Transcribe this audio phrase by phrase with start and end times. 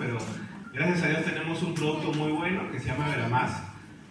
[0.00, 0.16] pero
[0.72, 3.62] gracias a Dios tenemos un producto muy bueno que se llama Veramás.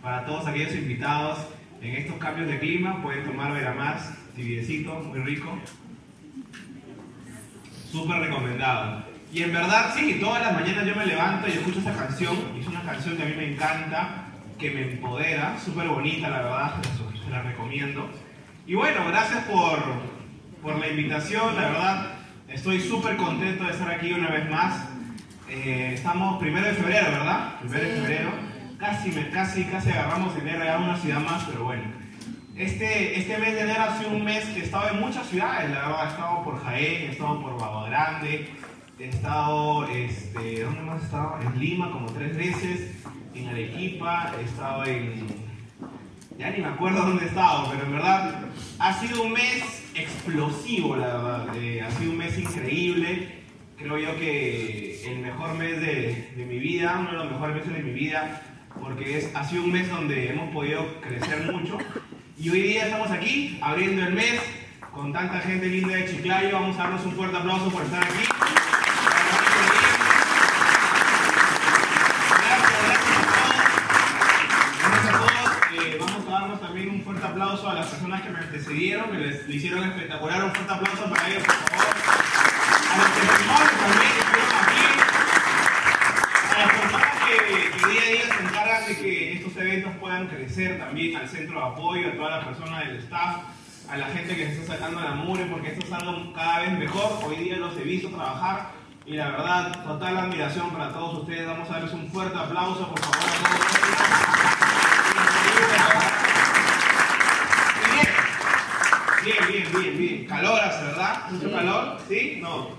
[0.04, 1.40] Para todos aquellos invitados
[1.82, 5.58] en estos cambios de clima pueden tomar Veramás, tibiecito, muy rico.
[7.92, 9.04] Súper recomendado.
[9.34, 12.36] Y en verdad, sí, todas las mañanas yo me levanto y escucho esa canción.
[12.60, 14.26] Es una canción que a mí me encanta,
[14.60, 16.74] que me empodera, súper bonita, la verdad,
[17.24, 18.08] se la recomiendo.
[18.68, 19.80] Y bueno, gracias por,
[20.62, 22.12] por la invitación, la verdad,
[22.48, 24.90] estoy súper contento de estar aquí una vez más.
[25.49, 27.59] Eh, estamos primero de febrero, ¿verdad?
[27.59, 28.31] Primero de febrero.
[28.78, 31.83] Casi, casi, casi agarramos enero ya una ciudad más, pero bueno.
[32.56, 35.72] Este, este mes de enero ha sido un mes que he estado en muchas ciudades,
[35.72, 38.50] la verdad, he estado por Jaén, he estado por Baba Grande,
[39.00, 41.39] he estado, este, ¿dónde hemos estado?
[41.41, 42.91] En Lima como tres veces,
[43.34, 45.28] en Arequipa, he estado en,
[46.38, 48.36] ya ni me acuerdo dónde he estado, pero en verdad
[48.78, 53.39] ha sido un mes explosivo, la verdad, eh, ha sido un mes increíble,
[53.80, 57.83] creo yo que el mejor mes de, mi vida, uno de los mejores meses de
[57.83, 58.41] mi vida,
[58.81, 61.77] porque es, ha sido un mes donde hemos podido crecer mucho,
[62.38, 64.41] y hoy día estamos aquí, abriendo el mes,
[64.91, 68.25] con tanta gente linda de Chiclayo, vamos a darnos un fuerte aplauso por estar aquí.
[76.69, 80.44] también un fuerte aplauso a las personas que me antecedieron, que les, le hicieron espectacular.
[80.44, 81.95] Un fuerte aplauso para ellos, por favor.
[82.91, 84.85] A los testimonios también que estuvieron aquí.
[86.50, 90.28] A las personas que, que, día a día se encargan de que estos eventos puedan
[90.28, 93.38] crecer también, al centro de apoyo, a todas las personas del staff,
[93.89, 95.45] a la gente que se está sacando la mure,
[96.34, 97.20] cada vez mejor.
[97.26, 98.72] Hoy día los he visto trabajar
[99.06, 101.48] y la verdad, total admiración para todos ustedes.
[101.48, 103.80] Vamos a darles un fuerte aplauso, por favor, a todos
[109.26, 110.26] Bien, bien, bien, bien.
[110.26, 111.30] Calor hace, ¿verdad?
[111.32, 111.98] ¿Mucho calor?
[112.08, 112.40] ¿Sí?
[112.42, 112.70] No.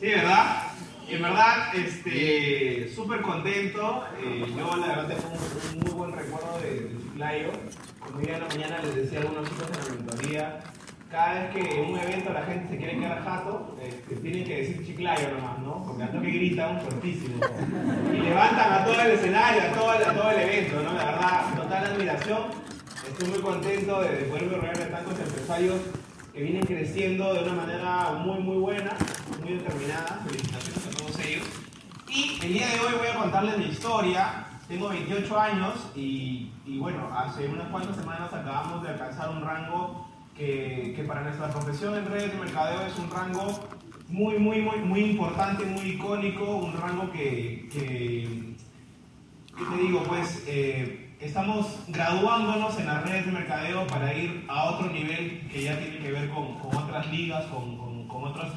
[0.00, 0.62] Sí, ¿verdad?
[1.08, 4.04] En verdad, este, súper contento.
[4.18, 7.50] Eh, yo, la verdad, tengo un, un, muy buen recuerdo de, de Chiclayo.
[7.98, 10.60] Como día de la mañana les decía a algunos chicos en la mentoría,
[11.12, 14.56] cada vez que en un evento la gente se quiere quedar jato, este, tienen que
[14.56, 15.84] decir Chiclayo nomás, ¿no?
[15.84, 17.36] Porque tanto que gritan fuertísimo.
[18.10, 20.94] Y levantan a todo el escenario, a todo, a todo el evento, ¿no?
[20.94, 22.40] La verdad, total admiración.
[23.06, 25.80] Estoy muy contento de, de poderme rodear de tantos empresarios
[26.32, 28.96] que vienen creciendo de una manera muy, muy buena,
[29.42, 30.22] muy determinada.
[30.26, 31.46] Felicitaciones a todos ellos.
[32.08, 34.46] Y el día de hoy voy a contarles mi historia.
[34.66, 40.11] Tengo 28 años y, y bueno, hace unas cuantas semanas acabamos de alcanzar un rango
[40.36, 43.60] que, que, para nuestra profesión en redes de mercadeo es un rango
[44.08, 48.54] muy, muy, muy, muy importante, muy icónico, un rango que, que,
[49.56, 54.70] que te digo, pues eh, estamos graduándonos en las redes de mercadeo para ir a
[54.70, 58.52] otro nivel que ya tiene que ver con, con otras ligas, con, con, con, otros,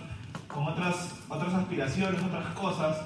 [0.47, 2.97] con otras, otras aspiraciones, otras cosas.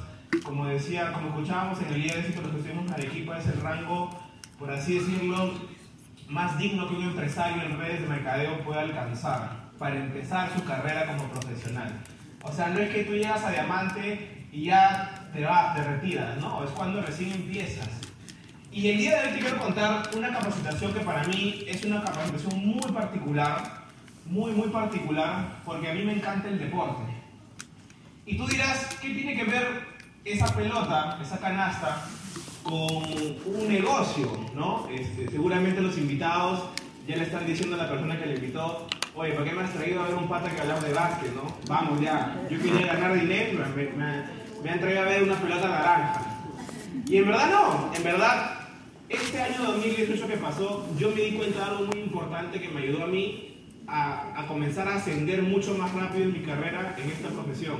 [0.43, 3.61] Como decía, como escuchábamos en el día de éxito que estuvimos en Arequipa, es el
[3.61, 4.09] rango,
[4.57, 5.51] por así decirlo,
[6.29, 11.07] más digno que un empresario en redes de mercadeo pueda alcanzar para empezar su carrera
[11.07, 11.91] como profesional.
[12.43, 16.37] O sea, no es que tú llegas a diamante y ya te vas, te retiras,
[16.37, 16.63] ¿no?
[16.63, 17.89] Es cuando recién empiezas.
[18.71, 22.03] Y el día de hoy te quiero contar una capacitación que para mí es una
[22.03, 23.87] capacitación muy particular,
[24.27, 27.01] muy, muy particular, porque a mí me encanta el deporte.
[28.27, 29.87] Y tú dirás, ¿qué tiene que ver
[30.23, 32.05] esa pelota, esa canasta,
[32.69, 33.03] con
[33.55, 34.87] un negocio, ¿no?
[34.93, 36.65] Este, seguramente los invitados
[37.07, 39.73] ya le están diciendo a la persona que le invitó, oye, ¿por qué me has
[39.73, 41.43] traído a ver un pata que hablaba de básquet, no?
[41.67, 44.23] Vamos ya, yo quería ganar dinero, me, me,
[44.63, 46.21] me han traído a ver una pelota naranja.
[47.07, 48.59] Y en verdad no, en verdad,
[49.09, 52.81] este año 2018 que pasó, yo me di cuenta de algo muy importante que me
[52.81, 57.09] ayudó a mí a, a comenzar a ascender mucho más rápido en mi carrera en
[57.09, 57.77] esta profesión.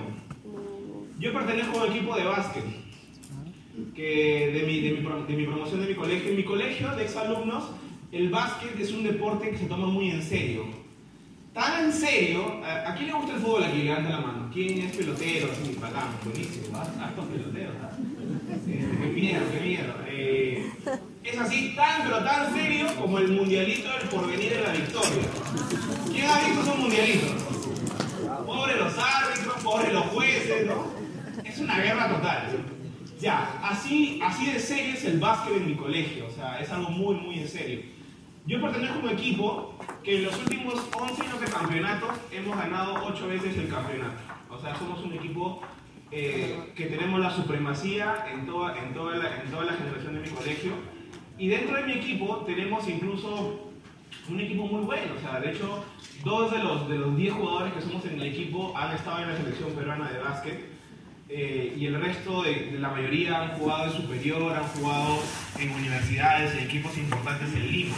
[1.20, 2.64] Yo pertenezco a un equipo de básquet,
[3.96, 6.30] que de mi, de, mi, de mi promoción de mi colegio.
[6.30, 7.66] En mi colegio de exalumnos,
[8.12, 10.66] el básquet es un deporte que se toma muy en serio.
[11.54, 13.84] Tan en serio, ¿a, quién le gusta el fútbol aquí?
[13.84, 14.50] Levanta la mano.
[14.54, 15.48] ¿Quién es pelotero?
[15.64, 17.76] Sí, bacán, buenísimo, hartos peloteros.
[18.54, 19.94] Este, qué miedo, qué miedo.
[20.08, 20.72] Eh,
[21.24, 25.24] es así tan pero tan serio como el mundialito del porvenir de la victoria.
[26.12, 27.32] ¿Quién ha visto esos mundialitos?
[28.46, 30.88] Pobre los árbitros, pobre los jueces, ¿no?
[31.44, 32.79] Es una guerra total.
[33.20, 36.90] Ya, así, así de serio es el básquet en mi colegio, o sea, es algo
[36.90, 37.82] muy, muy en serio.
[38.46, 43.06] Yo pertenezco a un equipo que en los últimos 11 años de campeonato hemos ganado
[43.06, 44.18] 8 veces el campeonato.
[44.50, 45.62] O sea, somos un equipo
[46.12, 50.22] eh, que tenemos la supremacía en toda, en, toda la, en toda la generación de
[50.22, 50.72] mi colegio.
[51.38, 53.70] Y dentro de mi equipo tenemos incluso
[54.30, 55.14] un equipo muy bueno.
[55.18, 55.84] O sea, de hecho,
[56.24, 59.30] dos de los, de los 10 jugadores que somos en el equipo han estado en
[59.30, 60.79] la selección peruana de básquet.
[61.32, 65.20] Eh, y el resto de, de, la mayoría han jugado en superior, han jugado
[65.60, 67.96] en universidades, en equipos importantes en Lima.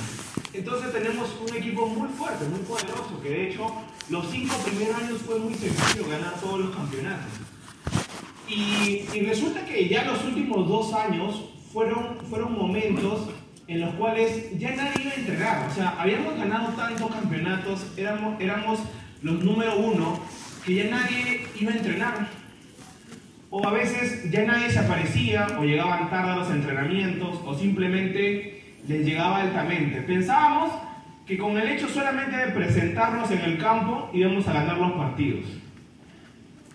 [0.52, 3.72] Entonces tenemos un equipo muy fuerte, muy poderoso, que de hecho
[4.10, 7.32] los cinco primeros años fue muy sencillo ganar todos los campeonatos.
[8.50, 13.30] Y, y resulta que ya los últimos dos años fueron, fueron momentos
[13.68, 15.70] en los cuales ya nadie iba a entregar.
[15.70, 18.80] O sea, habíamos ganado tantos campeonatos, éramos, éramos
[19.22, 20.20] los número uno,
[20.66, 22.41] que ya nadie iba a entrenar.
[23.54, 28.64] O a veces ya nadie se aparecía, o llegaban tarde a los entrenamientos, o simplemente
[28.88, 30.02] les llegaba altamente.
[30.02, 30.72] Pensábamos
[31.28, 35.46] que con el hecho solamente de presentarnos en el campo íbamos a ganar los partidos.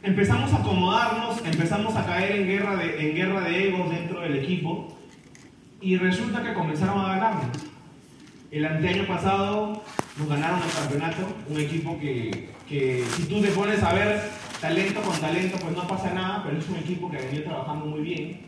[0.02, 4.36] Empezamos a acomodarnos, empezamos a caer en guerra de, en guerra de egos dentro del
[4.36, 4.96] equipo
[5.80, 7.56] y resulta que comenzaron a ganarnos.
[8.50, 9.82] El anteaño pasado
[10.18, 14.20] nos ganaron el campeonato, un equipo que, que si tú te pones a ver
[14.60, 18.00] talento con talento, pues no pasa nada, pero es un equipo que venido trabajando muy
[18.00, 18.40] bien.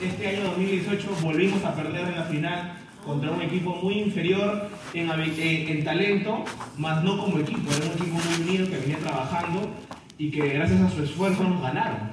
[0.00, 5.10] Este año 2018 volvimos a perder en la final contra un equipo muy inferior en,
[5.10, 6.44] en, en, talento,
[6.78, 7.70] más no como equipo.
[7.70, 9.70] Era un equipo muy unido que venía trabajando
[10.18, 12.12] y que gracias a su esfuerzo nos ganaron.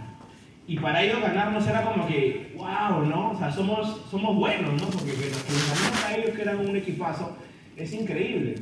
[0.68, 3.32] Y para ellos ganarnos era como que, wow, ¿no?
[3.32, 4.88] O sea, somos, somos buenos, ¿no?
[4.88, 7.36] Porque que nos ganamos a ellos que eran un equipazo,
[7.76, 8.56] es increíble.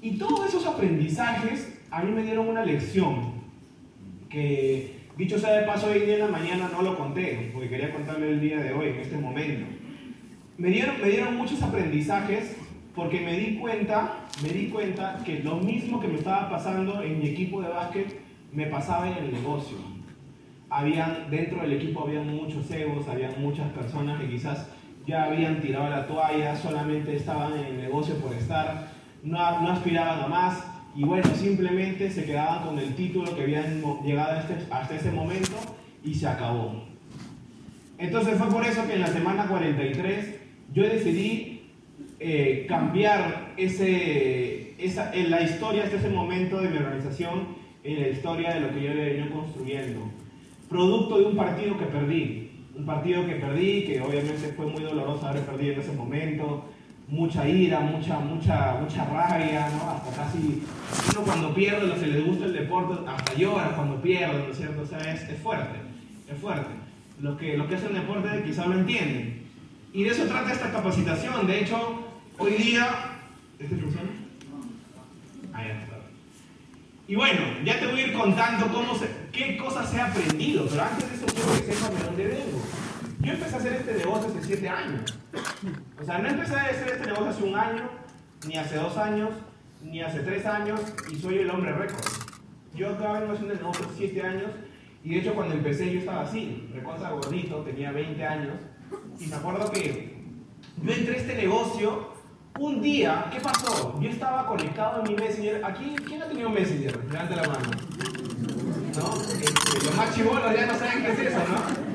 [0.00, 3.35] Y todos esos aprendizajes a mí me dieron una lección
[4.28, 7.92] que, dicho sea de paso, hoy día en la mañana no lo conté, porque quería
[7.92, 9.66] contarle el día de hoy, en este momento.
[10.58, 12.56] Me dieron, me dieron muchos aprendizajes
[12.94, 17.18] porque me di cuenta, me di cuenta que lo mismo que me estaba pasando en
[17.18, 18.20] mi equipo de básquet
[18.52, 19.76] me pasaba en el negocio.
[20.70, 24.66] Habían, dentro del equipo había muchos egos, había muchas personas que quizás
[25.06, 28.88] ya habían tirado la toalla, solamente estaban en el negocio por estar,
[29.22, 33.82] no, no aspiraban a más y bueno, simplemente se quedaban con el título que habían
[34.02, 35.52] llegado hasta, este, hasta ese momento
[36.02, 36.84] y se acabó.
[37.98, 40.36] Entonces fue por eso que en la semana 43
[40.72, 41.70] yo decidí
[42.18, 47.48] eh, cambiar ese, esa, en la historia hasta ese momento de mi organización,
[47.84, 50.00] en la historia de lo que yo he venido construyendo.
[50.68, 55.26] Producto de un partido que perdí, un partido que perdí, que obviamente fue muy doloroso
[55.26, 56.64] haber perdido en ese momento,
[57.08, 59.90] mucha ira, mucha, mucha, mucha rabia, ¿no?
[59.90, 60.62] Hasta casi,
[61.12, 64.56] uno cuando pierde, los que les gusta el deporte, hasta llora cuando pierde, ¿no es
[64.56, 64.82] cierto?
[64.82, 65.78] O sea, es, es fuerte,
[66.28, 66.70] es fuerte.
[67.20, 69.46] Los que, los que hacen deporte quizás lo entienden.
[69.92, 71.46] Y de eso trata esta capacitación.
[71.46, 72.04] De hecho,
[72.38, 72.88] hoy día...
[73.58, 74.10] ¿Este funciona?
[75.54, 75.96] Ahí está.
[77.08, 80.82] Y bueno, ya te voy a ir contando cómo se, qué cosas he aprendido, pero
[80.82, 82.62] antes de eso quiero que sepas de dónde vengo.
[83.26, 85.18] Yo empecé a hacer este negocio hace 7 años.
[86.00, 87.90] O sea, no empecé a hacer este negocio hace un año,
[88.46, 89.30] ni hace dos años,
[89.82, 90.80] ni hace tres años,
[91.10, 92.04] y soy el hombre récord.
[92.72, 94.50] Yo acabo de hacer el negocio hace 7 años,
[95.02, 98.54] y de hecho cuando empecé yo estaba así, recontra gordito, tenía 20 años,
[99.18, 100.22] y me acuerdo que
[100.84, 102.12] yo entré a este negocio
[102.60, 104.00] un día, ¿qué pasó?
[104.00, 105.64] Yo estaba conectado en mi Messenger.
[105.64, 106.96] Aquí, ¿quién ha tenido Messenger?
[107.10, 107.70] Levante la mano.
[108.94, 109.20] ¿No?
[109.20, 111.85] Este, los más chivolos ya no saben qué es eso, ¿no?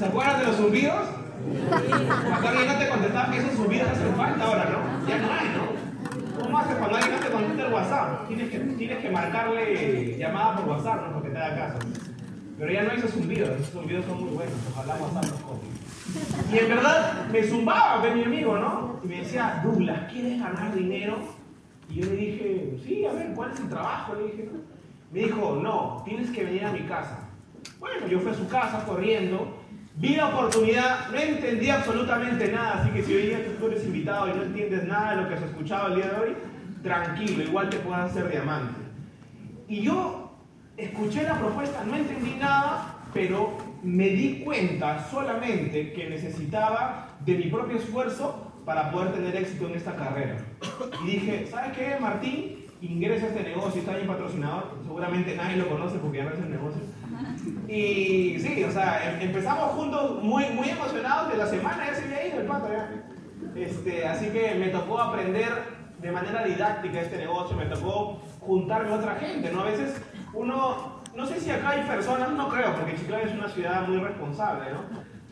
[0.00, 1.08] ¿Se acuerdan de los zumbidos?
[1.68, 5.06] Cuando alguien no te contestaba, esos zumbidos hacen falta ahora, ¿no?
[5.06, 6.42] Ya no hay, ¿no?
[6.42, 8.26] ¿Cómo haces cuando alguien no te contesta el WhatsApp?
[8.26, 11.12] Tienes que, tienes que marcarle llamada por WhatsApp, ¿no?
[11.12, 11.78] Porque te da caso.
[12.58, 14.54] Pero ya no esos zumbidos, esos zumbidos son muy buenos.
[14.72, 15.68] Ojalá WhatsApp los copie.
[16.50, 19.00] Y en verdad me zumbaba ver mi amigo, ¿no?
[19.04, 21.18] Y me decía, Douglas, ¿quieres ganar dinero?
[21.90, 24.14] Y yo le dije, sí, a ver, ¿cuál es el trabajo?
[24.14, 24.60] Le dije, ¿no?
[25.12, 27.18] Me dijo, no, tienes que venir a mi casa.
[27.78, 29.59] Bueno, yo fui a su casa corriendo,
[30.00, 34.28] vi la oportunidad, no entendí absolutamente nada, así que si hoy día tú eres invitado
[34.28, 36.36] y no entiendes nada de lo que has escuchado el día de hoy,
[36.82, 38.80] tranquilo, igual te puedan hacer diamante.
[39.68, 40.32] Y yo
[40.78, 47.50] escuché la propuesta, no entendí nada, pero me di cuenta solamente que necesitaba de mi
[47.50, 50.38] propio esfuerzo para poder tener éxito en esta carrera.
[51.04, 52.64] Y dije, ¿sabes qué, Martín?
[52.80, 56.38] Ingresa a este negocio, está bien patrocinador, seguramente nadie lo conoce porque ya no es
[56.38, 56.80] el negocio.
[57.68, 62.04] Y sí, o sea, em, empezamos juntos muy, muy emocionados de la semana, ya se
[62.04, 62.90] había ido el pato ya.
[63.54, 68.94] Este, así que me tocó aprender de manera didáctica este negocio, me tocó juntarme a
[68.94, 69.60] otra gente, ¿no?
[69.60, 70.00] A veces
[70.32, 73.98] uno no sé si acá hay personas, no creo, porque Chiclayo es una ciudad muy
[73.98, 74.80] responsable, ¿no?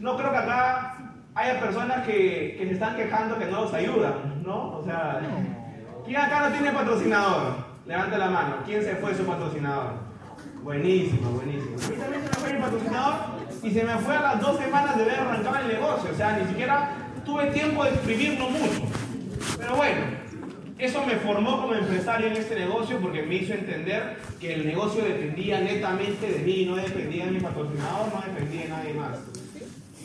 [0.01, 0.99] No creo que acá
[1.35, 4.79] haya personas que, que se están quejando que no los ayudan, ¿no?
[4.79, 5.21] O sea,
[6.05, 7.69] ¿quién acá no tiene patrocinador?
[7.87, 8.57] Levante la mano.
[8.67, 10.08] ¿Quién se fue su patrocinador?
[10.63, 11.77] Buenísimo, buenísimo.
[11.85, 13.15] A mí también se me fue mi patrocinador
[13.63, 16.11] y se me fue a las dos semanas de ver arrancar el negocio.
[16.13, 16.91] O sea, ni siquiera
[17.25, 18.83] tuve tiempo de escribirlo mucho.
[19.59, 20.01] Pero bueno,
[20.79, 25.05] eso me formó como empresario en este negocio porque me hizo entender que el negocio
[25.05, 29.19] dependía netamente de mí, no dependía de mi patrocinador, no dependía de nadie más.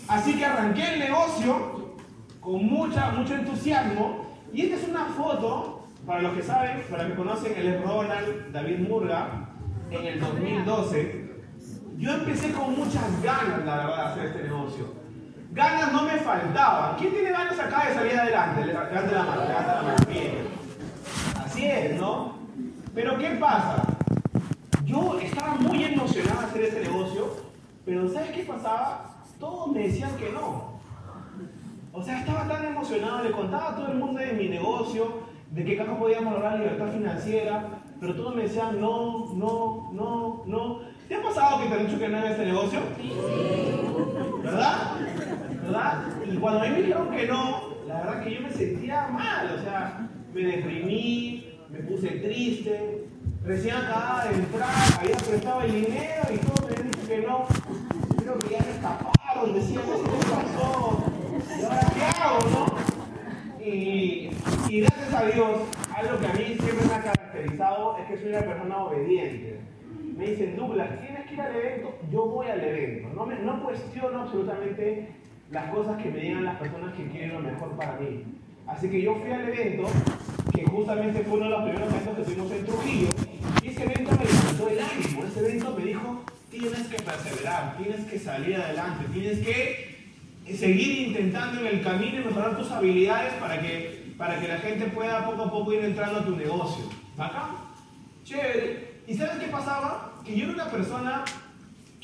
[0.07, 1.95] Así que arranqué el negocio
[2.39, 7.12] con mucha, mucho entusiasmo y esta es una foto, para los que saben, para los
[7.12, 9.50] que conocen, él es Ronald David Murga,
[9.94, 11.24] en el 2012.
[11.98, 14.94] Yo empecé con muchas ganas, la verdad, de hacer este negocio.
[15.52, 16.96] Ganas no me faltaban.
[16.98, 18.66] ¿Quién tiene ganas acá de salir adelante?
[18.66, 20.06] Levante la mano, levante la mano.
[20.10, 20.48] Bien.
[21.46, 22.40] Así es, ¿no?
[22.96, 23.84] Pero ¿qué pasa?
[24.84, 27.38] Yo estaba muy emocionado de hacer este negocio,
[27.86, 29.16] pero ¿sabes qué pasaba?
[29.40, 30.74] Todos me decían que no.
[31.92, 35.22] O sea, estaba tan emocionado, le contaba a todo el mundo de mi negocio,
[35.52, 40.79] de que acá podíamos lograr libertad financiera, pero todos me decían no, no, no, no.
[41.07, 42.79] ¿Te ha pasado que te han dicho que no en este negocio?
[42.98, 43.13] Sí.
[44.43, 44.98] ¿Verdad?
[45.63, 46.03] ¿Verdad?
[46.29, 49.55] Y cuando a mí me dijeron que no, la verdad que yo me sentía mal,
[49.57, 53.07] o sea, me deprimí, me puse triste,
[53.45, 54.69] recién acababa de entrar,
[55.00, 57.45] había prestado el dinero y todo me dicho que no.
[58.17, 61.03] Creo que ya me escaparon, decía, ¿qué pasó?
[61.57, 63.63] ¿Y ahora qué hago, no?
[63.65, 64.29] Y,
[64.67, 65.62] y gracias a Dios,
[65.96, 69.60] algo que a mí siempre me ha caracterizado es que soy una persona obediente.
[70.18, 73.10] Me dicen, Douglas, tienes que ir al evento, yo voy al evento.
[73.16, 75.10] No, me, no cuestiono absolutamente
[75.52, 78.24] las cosas que me digan las personas que quieren lo mejor para mí.
[78.68, 79.90] Así que yo fui al evento,
[80.54, 83.08] que justamente fue uno de los primeros eventos que tuvimos en Trujillo,
[83.62, 88.06] y ese evento me levantó el ánimo, ese evento me dijo, tienes que perseverar, tienes
[88.06, 89.94] que salir adelante, tienes que
[90.56, 94.86] seguir intentando en el camino y mejorar tus habilidades para que, para que la gente
[94.88, 96.86] pueda poco a poco ir entrando a tu negocio.
[97.17, 97.50] ¿Acá?
[98.24, 99.01] Chévere.
[99.08, 100.13] ¿Y sabes qué pasaba?
[100.25, 101.25] Que yo era una persona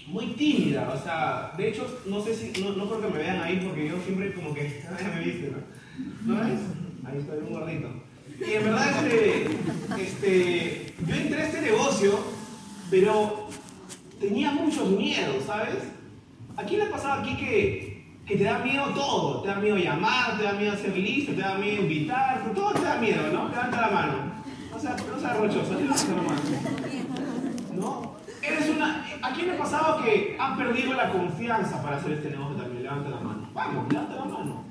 [0.07, 3.41] muy tímida, o sea, de hecho, no sé si, no, no creo que me vean
[3.41, 4.83] ahí porque yo siempre como que,
[5.15, 5.51] me viste,
[6.25, 6.33] ¿no?
[6.33, 6.41] ¿No?
[6.41, 7.89] Ahí estoy un gordito.
[8.39, 9.45] Y en verdad, este,
[10.01, 12.19] este, yo entré a este negocio,
[12.89, 13.49] pero
[14.19, 15.75] tenía muchos miedos, ¿sabes?
[16.55, 17.98] ¿A quién le ha pasado aquí que,
[18.29, 19.41] que te da miedo todo?
[19.41, 22.83] Te da miedo llamar, te da miedo hacer listo, te da miedo invitar, todo te
[22.83, 23.49] da miedo, ¿no?
[23.49, 24.13] Levanta la mano.
[24.71, 26.41] No sea, no sea rochoso, levanta la mano.
[27.73, 28.15] ¿No?
[28.41, 29.05] Eres una...
[29.21, 32.83] ¿A quién le ha pasado que ha perdido la confianza para hacer este negocio también?
[32.83, 33.49] Levanta la mano.
[33.53, 34.69] Vamos, levanta la mano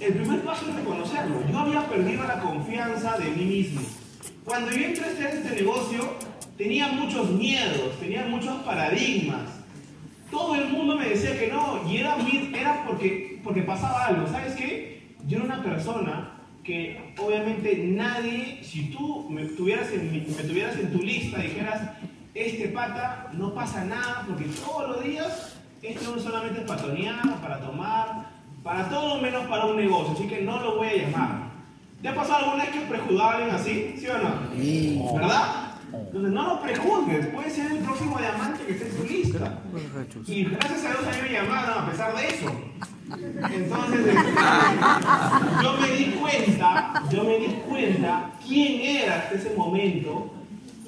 [0.00, 1.36] el primer paso es reconocerlo.
[1.50, 3.80] Yo había perdido la confianza de mí mismo.
[4.44, 6.00] Cuando yo entré a este negocio,
[6.58, 9.63] tenía muchos miedos, tenía muchos paradigmas.
[10.34, 12.16] Todo el mundo me decía que no, y era,
[12.52, 14.26] era porque, porque pasaba algo.
[14.26, 15.14] ¿Sabes qué?
[15.28, 16.32] Yo era una persona
[16.64, 21.88] que obviamente nadie, si tú me tuvieras en, me tuvieras en tu lista, dijeras,
[22.34, 26.82] este pata no pasa nada, porque todos los días, esto no solamente es para
[27.40, 28.26] para tomar,
[28.64, 31.44] para todo menos para un negocio, así que no lo voy a llamar.
[32.02, 33.94] ¿Te ha pasado alguna vez que prejuzgaban así?
[33.98, 35.14] ¿Sí o no?
[35.14, 35.63] ¿Verdad?
[36.06, 39.62] Entonces no lo prejuzgues, puede ser el próximo diamante que esté en tu lista.
[40.26, 42.52] Y gracias a Dios a mí me llamaron a pesar de eso.
[43.52, 44.14] Entonces,
[45.62, 50.32] yo me di cuenta, yo me di cuenta quién era hasta ese momento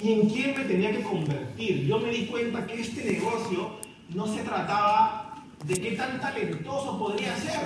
[0.03, 1.87] y en quién me tenía que convertir.
[1.87, 3.77] Yo me di cuenta que este negocio
[4.15, 5.35] no se trataba
[5.65, 7.61] de qué tan talentoso podría ser,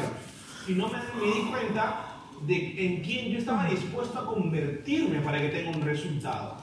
[0.67, 2.07] si no me, di cuenta
[2.47, 6.57] de en quién yo estaba dispuesto a convertirme para que tenga un resultado.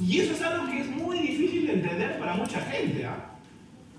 [0.00, 3.30] Y eso es algo que es muy difícil de entender para mucha gente, ¿ah?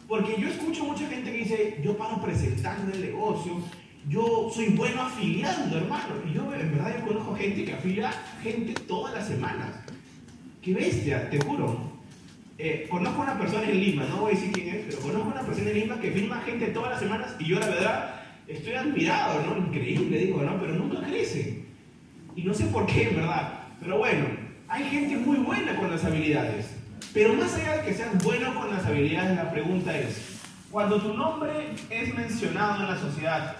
[0.07, 3.59] Porque yo escucho mucha gente que dice, yo paro presentando el negocio,
[4.07, 6.15] yo soy bueno afiliando, hermano.
[6.29, 8.11] Y yo, en verdad, yo conozco gente que afilia
[8.43, 9.79] gente todas las semanas.
[10.61, 11.95] Qué bestia, te juro.
[12.57, 15.41] Eh, conozco una persona en Lima, no voy a decir quién es, pero conozco una
[15.41, 19.43] persona en Lima que firma gente todas las semanas y yo la verdad estoy admirado,
[19.45, 19.57] ¿no?
[19.57, 20.57] Increíble, digo, ¿no?
[20.59, 21.65] Pero nunca crece.
[22.35, 23.59] Y no sé por qué, en verdad.
[23.81, 24.25] Pero bueno,
[24.67, 26.75] hay gente muy buena con las habilidades.
[27.13, 30.39] Pero más allá de que seas bueno con las habilidades, la pregunta es,
[30.71, 33.55] cuando tu nombre es mencionado en la sociedad,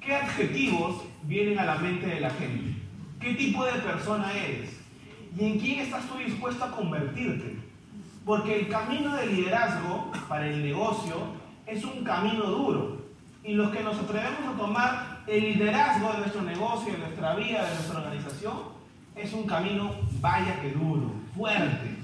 [0.00, 2.76] ¿qué adjetivos vienen a la mente de la gente?
[3.18, 4.70] ¿Qué tipo de persona eres?
[5.38, 7.56] ¿Y en quién estás tú dispuesto a convertirte?
[8.24, 11.16] Porque el camino de liderazgo para el negocio
[11.66, 13.00] es un camino duro.
[13.42, 17.64] Y los que nos atrevemos a tomar el liderazgo de nuestro negocio, de nuestra vida,
[17.64, 18.80] de nuestra organización,
[19.16, 21.96] es un camino, vaya que duro, fuerte.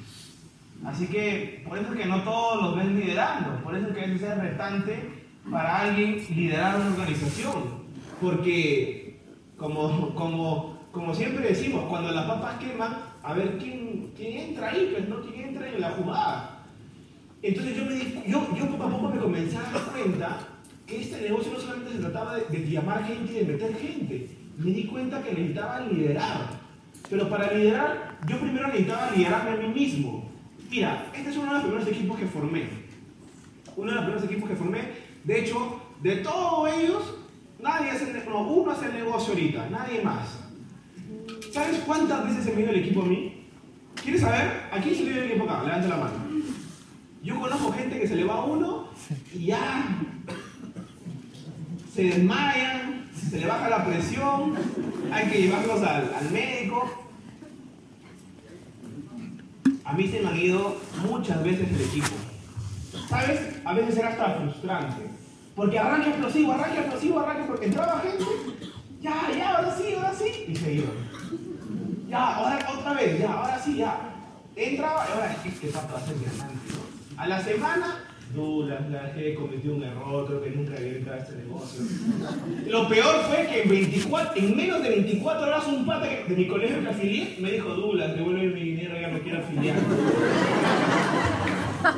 [0.85, 4.01] Así que por eso es que no todos los ven liderando, por eso es que
[4.05, 5.11] a veces es retante
[5.51, 7.87] para alguien liderar una organización.
[8.21, 9.21] Porque,
[9.57, 14.91] como, como, como siempre decimos, cuando las papas queman, a ver quién, quién entra ahí,
[14.93, 16.63] pues no, quién entra en la jugada.
[17.43, 20.39] Entonces yo, me di- yo, yo poco a poco me comencé a dar cuenta
[20.87, 24.31] que este negocio no solamente se trataba de llamar gente y de meter gente.
[24.59, 26.66] Me di cuenta que necesitaba liderar.
[27.09, 30.31] Pero para liderar, yo primero necesitaba liderarme a mí mismo.
[30.71, 32.69] Mira, este es uno de los primeros equipos que formé.
[33.77, 34.81] Uno de los primeros equipos que formé.
[35.25, 37.15] De hecho, de todos ellos,
[37.61, 38.25] nadie hace el.
[38.29, 40.39] No, uno hace el negocio ahorita, nadie más.
[41.53, 43.47] ¿Sabes cuántas veces se me dio el equipo a mí?
[44.03, 44.69] ¿Quieres saber?
[44.71, 45.63] ¿A quién se le dio el equipo acá?
[45.65, 46.15] Levanta la mano.
[47.23, 48.89] Yo conozco gente que se le va a uno
[49.35, 49.99] y ya
[51.95, 52.96] se desmayan,
[53.31, 54.55] se le baja la presión,
[55.13, 57.05] hay que llevarlos al, al médico.
[59.85, 60.77] A mí se me han ido
[61.09, 62.15] muchas veces el equipo.
[63.09, 63.41] ¿Sabes?
[63.65, 65.03] A veces era hasta frustrante.
[65.55, 67.67] Porque arranca explosivo, arranca explosivo, arranca explosivo.
[67.67, 68.25] Entraba gente,
[69.01, 70.45] ya, ya, ahora sí, ahora sí.
[70.49, 72.09] Y se iban.
[72.09, 73.99] Ya, ahora otra vez, ya, ahora sí, ya.
[74.55, 77.23] Entraba y ahora es que está pasando diamante, ¿no?
[77.23, 78.05] A la semana,
[78.35, 81.83] no, la, que cometió un error, creo que nunca había entrado a este negocio.
[82.67, 86.47] Lo peor fue que en, 24, en menos de 24 horas un pata de mi
[86.47, 89.77] colegio que afilié me dijo, Douglas, devuelve mi dinero, ya no quiero afiliar.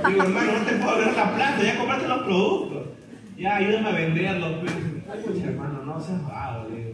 [0.06, 2.88] Digo, hermano, no te puedo abrir la plata, ya compraste los productos.
[3.38, 4.52] Ya, ayúdame a venderlos.
[5.10, 6.90] Ay, pues, hermano, no seas vago, digo.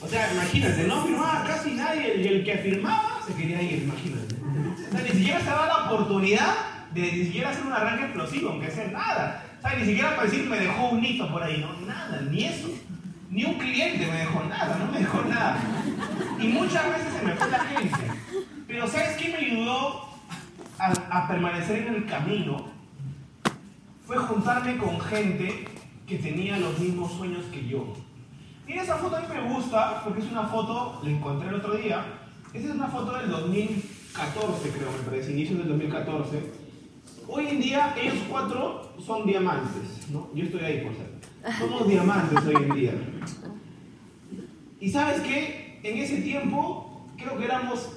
[0.00, 4.34] O sea, imagínate, no firmaba casi nadie y el que firmaba se quería ir, imagínate.
[4.34, 8.50] O sea, ni siquiera se daba la oportunidad de ni siquiera hacer un arranque explosivo,
[8.50, 9.44] aunque sea nada.
[9.62, 12.68] O ni siquiera para decir me dejó un hito por ahí, no, nada, ni eso.
[13.30, 15.58] Ni un cliente me dejó nada, no me dejó nada.
[16.38, 17.98] Y muchas veces se me fue la gente.
[18.68, 20.08] Pero ¿sabes qué me ayudó
[20.78, 22.66] a, permanecer en el camino?
[24.06, 25.66] Fue juntarme con gente
[26.06, 27.94] que tenía los mismos sueños que yo.
[28.66, 31.74] Mira, esa foto a mí me gusta porque es una foto, la encontré el otro
[31.74, 32.04] día.
[32.52, 36.63] Esa es una foto del 2014, creo, me parece, inicios del 2014.
[37.26, 40.28] Hoy en día ellos cuatro son diamantes, ¿no?
[40.34, 41.58] Yo estoy ahí, por ser.
[41.58, 42.92] Somos diamantes hoy en día.
[44.80, 45.80] Y sabes qué?
[45.82, 47.90] En ese tiempo creo que éramos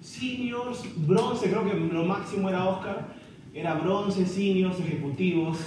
[0.00, 3.14] seniors, bronce, creo que lo máximo era Oscar.
[3.52, 5.58] Era bronce, seniors, ejecutivos.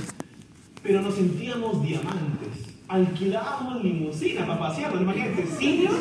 [0.82, 2.74] Pero nos sentíamos diamantes.
[2.88, 5.98] Alquilábamos limusina para pasearnos, imagínate, seniors.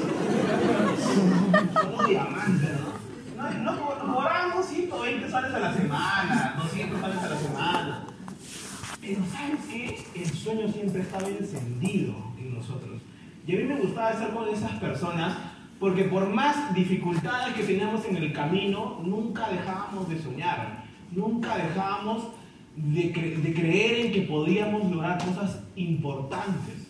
[1.74, 2.91] Somos diamantes, ¿no?
[3.42, 8.04] No, no, co- no cobramos 120 soles a la semana, 200 soles a la semana.
[9.00, 10.04] Pero ¿sabes qué?
[10.14, 13.00] El sueño siempre estaba encendido en nosotros.
[13.46, 15.36] Y a mí me gustaba estar con esas personas
[15.80, 22.28] porque por más dificultades que teníamos en el camino, nunca dejábamos de soñar, nunca dejábamos
[22.76, 23.02] de,
[23.42, 26.86] de creer en que podíamos lograr cosas importantes.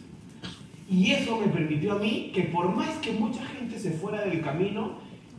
[0.91, 4.43] Y eso me permitió a mí que por más que mucha gente se fuera del
[4.43, 4.93] camino,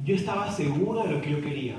[0.03, 1.75] yo estaba seguro de lo que yo quería.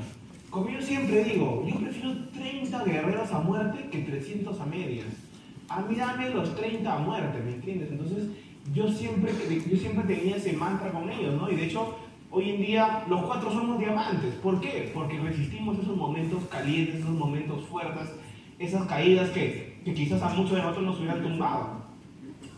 [0.51, 5.07] Como yo siempre digo, yo prefiero 30 guerreros a muerte que 300 a medias.
[5.69, 7.91] A mí dame los 30 a muerte, ¿me entiendes?
[7.91, 8.29] Entonces
[8.73, 9.33] yo siempre,
[9.69, 11.51] yo siempre tenía ese mantra con ellos, ¿no?
[11.51, 11.97] Y de hecho,
[12.31, 14.35] hoy en día los cuatro somos diamantes.
[14.37, 14.91] ¿Por qué?
[14.95, 18.09] Porque resistimos esos momentos calientes, esos momentos fuertes,
[18.59, 21.85] esas caídas que, que quizás a muchos de nosotros nos hubieran tumbado.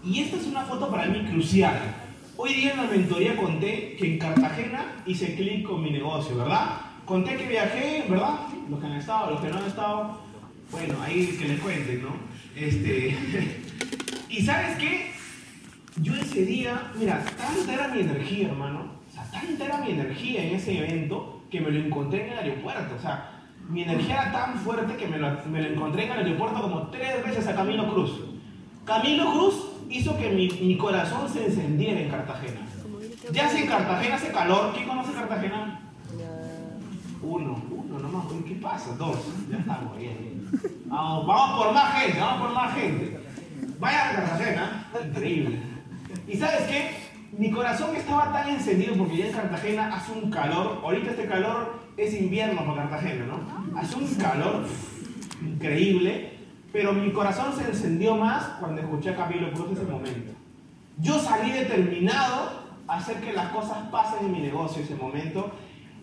[0.05, 2.06] Y esta es una foto para mí crucial.
[2.39, 6.81] Hoy día en la mentoría conté que en Cartagena hice clic con mi negocio, ¿verdad?
[7.07, 8.41] Conté que viajé, ¿verdad?
[8.69, 10.21] Los que han estado, los que no han estado,
[10.71, 12.11] bueno, ahí que les cuenten, ¿no?
[12.55, 13.17] Este,
[14.29, 15.13] y ¿sabes qué?
[16.03, 20.45] Yo ese día, mira, tanta era mi energía, hermano, o sea, tanta era mi energía
[20.45, 23.31] en ese evento que me lo encontré en el aeropuerto, o sea,
[23.67, 26.89] mi energía era tan fuerte que me lo, me lo encontré en el aeropuerto como
[26.89, 28.13] tres veces a Camilo Cruz.
[28.85, 32.61] Camilo Cruz hizo que mi, mi corazón se encendiera en Cartagena.
[33.33, 35.81] Ya si en Cartagena hace calor, ¿quién conoce Cartagena?
[37.23, 38.95] Uno, uno nomás, ¿qué pasa?
[38.97, 39.17] Dos,
[39.51, 40.17] ya estamos bien.
[40.21, 40.51] bien.
[40.87, 43.19] Vamos, vamos por más gente, vamos por más gente.
[43.79, 45.61] Vaya a Cartagena, increíble.
[46.29, 46.91] ¿Y sabes qué?
[47.37, 51.81] Mi corazón estaba tan encendido porque ya en Cartagena hace un calor, ahorita este calor
[51.97, 53.79] es invierno para Cartagena, ¿no?
[53.79, 54.65] Hace un calor
[55.43, 56.36] increíble,
[56.77, 60.33] pero mi corazón se encendió más cuando escuché a Camilo Cruz ese momento.
[60.99, 62.51] Yo salí determinado
[62.87, 65.53] a hacer que las cosas pasen en mi negocio ese momento.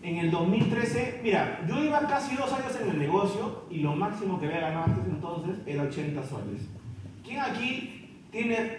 [0.02, 4.40] En el 2013, mira, yo iba casi dos años en el negocio y lo máximo
[4.40, 6.62] que había ganado hasta ese entonces era 80 soles.
[7.22, 8.78] ¿Quién aquí tiene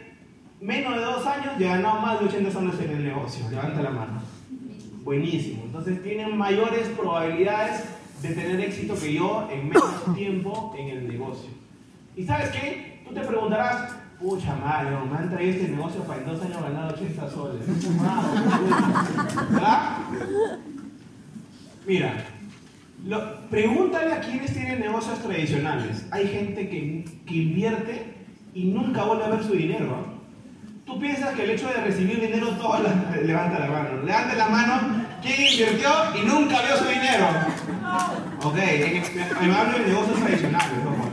[0.59, 3.49] menos de dos años y ha ganado más de 80 soles en el negocio?
[3.49, 4.21] Levanta la mano.
[5.01, 5.63] Buenísimo.
[5.63, 7.85] Entonces tienen mayores probabilidades
[8.21, 11.55] de tener éxito que yo en menos tiempo en el negocio.
[12.15, 13.01] ¿Y sabes qué?
[13.07, 16.93] Tú te preguntarás, pucha Mario, me han traído este negocio para en dos años ganar
[16.93, 17.61] 80 soles.
[19.51, 19.97] ¿Verdad?
[21.85, 22.13] Mira,
[23.05, 26.05] Lo- pregúntale a quienes tienen negocios tradicionales.
[26.11, 28.13] Hay gente que, que invierte
[28.55, 29.95] y nunca vuelve a ver su dinero.
[29.95, 30.11] ¿ah?
[30.87, 33.21] Tú piensas que el hecho de recibir dinero, todas las...
[33.23, 34.01] Levanta la mano.
[34.03, 35.05] Levanta la mano.
[35.21, 37.27] ¿Quién invirtió y nunca vio su dinero?
[38.43, 41.04] Ok, me hablo de negocios tradicionales, no.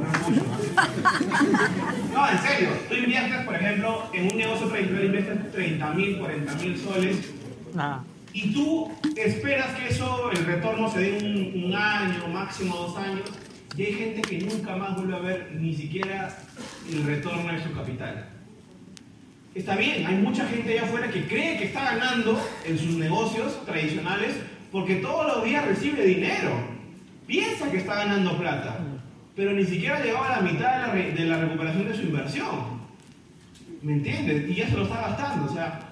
[2.12, 2.68] No, en serio.
[2.88, 7.32] Tú inviertes, por ejemplo, en un negocio tradicional, inviertes 30 mil, 40 mil soles
[7.74, 8.04] Nada.
[8.32, 13.22] y tú esperas que eso, el retorno se dé un, un año, máximo dos años,
[13.76, 16.36] y hay gente que nunca más vuelve a ver ni siquiera
[16.90, 18.28] el retorno de su capital.
[19.54, 23.64] Está bien, hay mucha gente allá afuera que cree que está ganando en sus negocios
[23.66, 24.36] tradicionales
[24.70, 26.50] porque todos los días recibe dinero.
[27.26, 28.78] Piensa que está ganando plata,
[29.34, 32.02] pero ni siquiera ha llegado a la mitad de la, re- de recuperación de su
[32.02, 32.82] inversión.
[33.82, 34.48] ¿Me entiendes?
[34.50, 35.50] Y ya se lo está gastando.
[35.50, 35.88] O sea,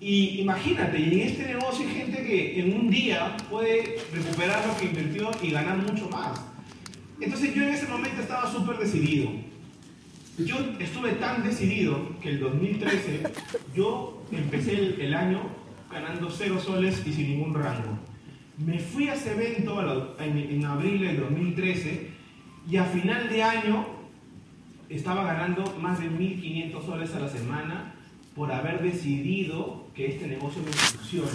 [0.00, 4.76] y imagínate, y en este negocio hay gente que en un día puede recuperar lo
[4.76, 6.40] que invirtió y ganar mucho más.
[7.20, 9.30] Entonces yo en ese momento estaba súper decidido.
[10.38, 13.20] Yo estuve tan decidido que el 2013
[13.76, 15.42] yo empecé el, año
[15.90, 17.98] ganando cero soles y sin ningún rango.
[18.58, 22.11] Me fui a ese evento en, en abril del 2013
[22.70, 23.86] y a final de año
[24.88, 27.94] estaba ganando más de 1.500 soles a la semana
[28.36, 31.30] por haber decidido que este negocio me funciona.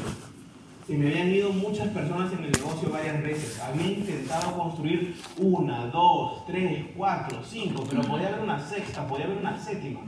[0.88, 3.60] Se me habían ido muchas personas en el negocio varias veces.
[3.60, 9.38] Había intentado construir una, dos, tres, cuatro, cinco, pero podía haber una sexta, podía haber
[9.38, 10.00] una séptima.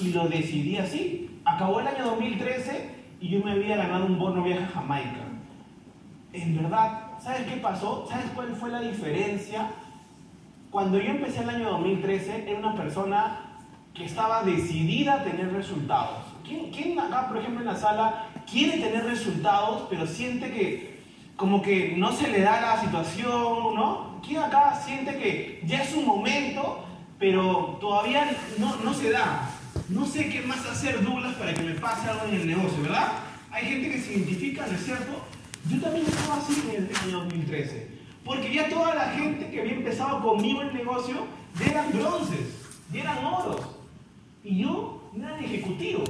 [0.00, 1.38] Y lo decidí así.
[1.44, 5.20] Acabó el año 2013 y yo me había ganado un bono viaje a Jamaica.
[6.32, 8.06] En verdad, ¿sabes qué pasó?
[8.10, 9.70] ¿Sabes cuál fue la diferencia?
[10.74, 13.42] Cuando yo empecé el año 2013, era una persona
[13.94, 16.24] que estaba decidida a tener resultados.
[16.44, 21.00] ¿Quién, quién acá, por ejemplo, en la sala quiere tener resultados, pero siente que
[21.36, 24.20] como que no se le da la situación, ¿no?
[24.26, 26.84] ¿Quién acá siente que ya es un momento,
[27.20, 29.48] pero todavía no, no se da?
[29.88, 33.12] No sé qué más hacer, Douglas, para que me pase algo en el negocio, ¿verdad?
[33.52, 35.22] Hay gente que se identifica, ¿no es cierto?
[35.70, 37.93] Yo también estaba así en el año 2013.
[38.24, 41.26] Porque ya toda la gente que había empezado conmigo el negocio
[41.64, 43.60] eran bronces, eran oros.
[44.42, 46.04] Y yo era ejecutivo.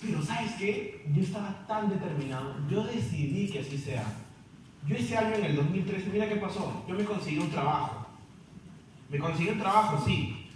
[0.00, 1.04] Pero ¿sabes qué?
[1.14, 2.54] Yo estaba tan determinado.
[2.68, 4.04] Yo decidí que así sea.
[4.86, 6.82] Yo ese año, en el 2013, mira qué pasó.
[6.88, 8.06] Yo me conseguí un trabajo.
[9.08, 10.48] Me conseguí un trabajo, sí.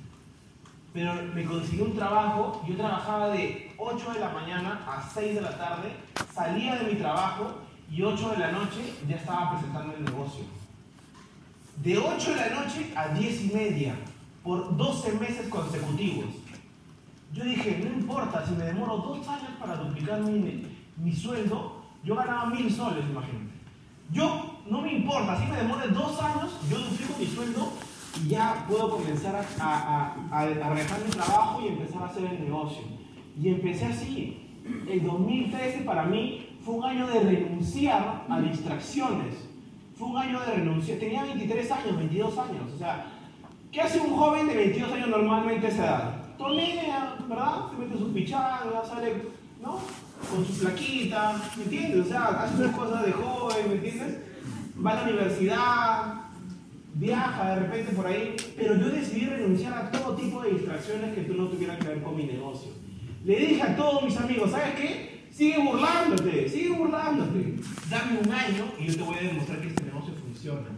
[0.92, 5.40] Pero me conseguí un trabajo, yo trabajaba de 8 de la mañana a 6 de
[5.42, 5.92] la tarde,
[6.32, 10.44] salía de mi trabajo y 8 de la noche ya estaba presentando el negocio.
[11.82, 13.94] De 8 de la noche a 10 y media,
[14.42, 16.26] por 12 meses consecutivos.
[17.32, 22.14] Yo dije, no importa, si me demoro dos años para duplicar mi, mi sueldo, yo
[22.14, 23.56] ganaba mil soles, imagínate.
[24.12, 27.72] Yo, no me importa, si me demore dos años, yo duplico mi sueldo
[28.24, 32.24] y ya puedo comenzar a, a, a, a dejar mi trabajo y empezar a hacer
[32.24, 32.84] el negocio.
[33.38, 34.42] Y empecé así.
[34.88, 39.36] El 2013 para mí fue un año de renunciar a distracciones.
[39.96, 40.98] Fue un año de renunciar.
[40.98, 42.72] Tenía 23 años, 22 años.
[42.74, 43.06] O sea,
[43.70, 46.14] ¿qué hace un joven de 22 años normalmente a esa edad?
[46.36, 47.70] Tonea, ¿verdad?
[47.70, 49.14] Se mete su pichanga, sale,
[49.62, 49.78] ¿no?
[50.28, 52.06] Con su plaquita, ¿me entiendes?
[52.06, 54.18] O sea, hace sus cosas de joven, ¿me entiendes?
[54.84, 56.14] Va a la universidad,
[56.94, 61.22] viaja de repente por ahí, pero yo decidí renunciar a todo tipo de distracciones que
[61.22, 62.72] tú no tuvieran que ver con mi negocio.
[63.24, 65.15] Le dije a todos mis amigos, ¿sabes qué?
[65.36, 67.56] Sigue burlándote, sigue burlándote.
[67.90, 70.68] Dame un año y yo te voy a demostrar que este negocio funciona.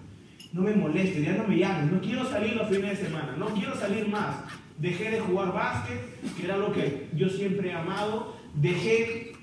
[0.53, 3.47] No me molestes, ya no me llames, no quiero salir los fines de semana, no
[3.51, 4.35] quiero salir más.
[4.79, 6.01] Dejé de jugar básquet,
[6.37, 8.35] que era lo que yo siempre he amado.
[8.55, 9.35] Dejé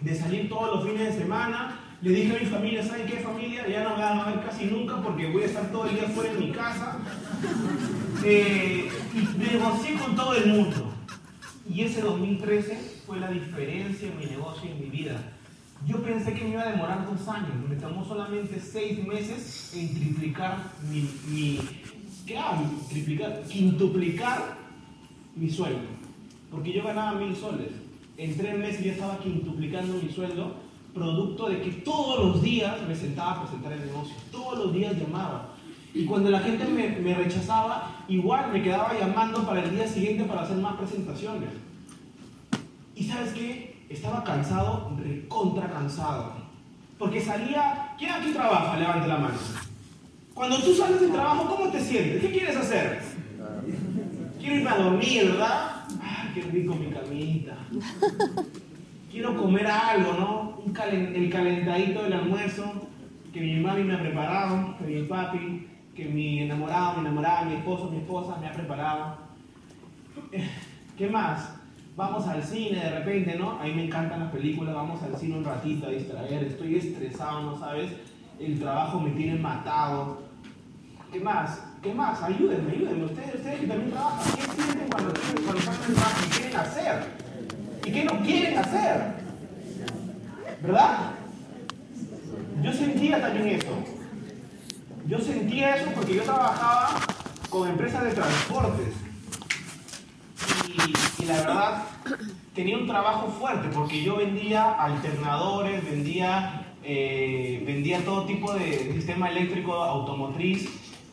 [0.00, 1.78] de salir todos los fines de semana.
[2.00, 3.68] Le dije a mi familia, ¿saben qué familia?
[3.68, 6.04] Ya no me van a ver casi nunca porque voy a estar todo el día
[6.04, 6.96] fuera de mi casa.
[8.24, 10.94] Eh, y negocié con todo el mundo.
[11.68, 15.20] Y ese 2013 fue la diferencia en mi negocio y en mi vida.
[15.86, 19.94] Yo pensé que me iba a demorar dos años, me tomó solamente seis meses en
[19.94, 21.60] triplicar mi, mi
[22.26, 22.64] ¿qué hago?
[22.88, 24.56] Triplicar, quintuplicar
[25.36, 25.88] mi sueldo.
[26.50, 27.68] Porque yo ganaba mil soles.
[28.16, 30.54] En tres meses ya estaba quintuplicando mi sueldo,
[30.94, 34.14] producto de que todos los días me sentaba a presentar el negocio.
[34.30, 35.50] Todos los días llamaba.
[35.92, 40.24] Y cuando la gente me, me rechazaba, igual me quedaba llamando para el día siguiente
[40.24, 41.50] para hacer más presentaciones.
[42.94, 43.84] Y sabes qué?
[43.88, 46.32] Estaba cansado, recontra cansado.
[46.98, 47.94] Porque salía.
[47.98, 48.76] ¿Quién aquí trabaja?
[48.76, 49.34] Levante la mano.
[50.32, 52.20] Cuando tú sales del trabajo, ¿cómo te sientes?
[52.20, 53.00] ¿Qué quieres hacer?
[54.40, 55.86] Quiero irme a dormir, ¿verdad?
[56.02, 57.56] Ah, qué rico mi camita.
[59.10, 60.62] Quiero comer algo, ¿no?
[60.84, 62.88] El calentadito del almuerzo.
[63.32, 67.54] que mi mami me ha preparado, que mi papi, que mi enamorado, mi enamorada, mi
[67.54, 69.16] esposo, mi esposa me ha preparado.
[70.30, 70.48] Eh,
[70.96, 71.54] ¿Qué más?
[71.96, 73.52] Vamos al cine de repente, ¿no?
[73.52, 77.42] A mí me encantan las películas, vamos al cine un ratito a distraer, estoy estresado,
[77.42, 77.92] ¿no sabes?
[78.40, 80.22] El trabajo me tiene matado.
[81.12, 81.60] ¿Qué más?
[81.80, 82.20] ¿Qué más?
[82.20, 83.04] Ayúdenme, ayúdenme.
[83.04, 86.20] Ustedes, ustedes que también trabajan, ¿qué sienten cuando, cuando están en trabajo?
[86.24, 87.02] ¿Qué quieren hacer?
[87.84, 89.14] ¿Y qué no quieren hacer?
[90.62, 91.12] ¿Verdad?
[92.60, 93.84] Yo sentía también eso.
[95.06, 96.98] Yo sentía eso porque yo trabajaba
[97.48, 99.03] con empresas de transportes.
[101.26, 101.82] La verdad,
[102.54, 109.30] tenía un trabajo fuerte porque yo vendía alternadores, vendía, eh, vendía todo tipo de sistema
[109.30, 110.68] eléctrico automotriz.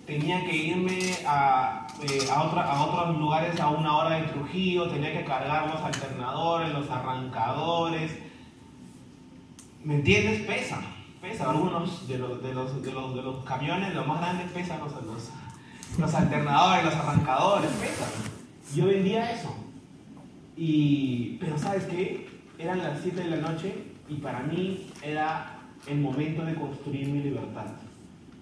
[0.05, 4.89] Tenía que irme a, eh, a, otra- a otros lugares a una hora de Trujillo,
[4.89, 8.11] tenía que cargar los alternadores, los arrancadores.
[9.83, 10.41] ¿Me entiendes?
[10.41, 10.81] Pesan,
[11.21, 11.49] pesan.
[11.51, 14.91] Algunos de los, de los, de los, de los camiones, los más grandes, pesan los,
[15.05, 15.29] los,
[15.97, 18.09] los alternadores, los arrancadores, pesan.
[18.75, 19.55] Yo vendía eso.
[20.63, 22.27] Y, pero ¿sabes qué?
[22.59, 23.73] Eran las 7 de la noche
[24.07, 27.65] y para mí era el momento de construir mi libertad.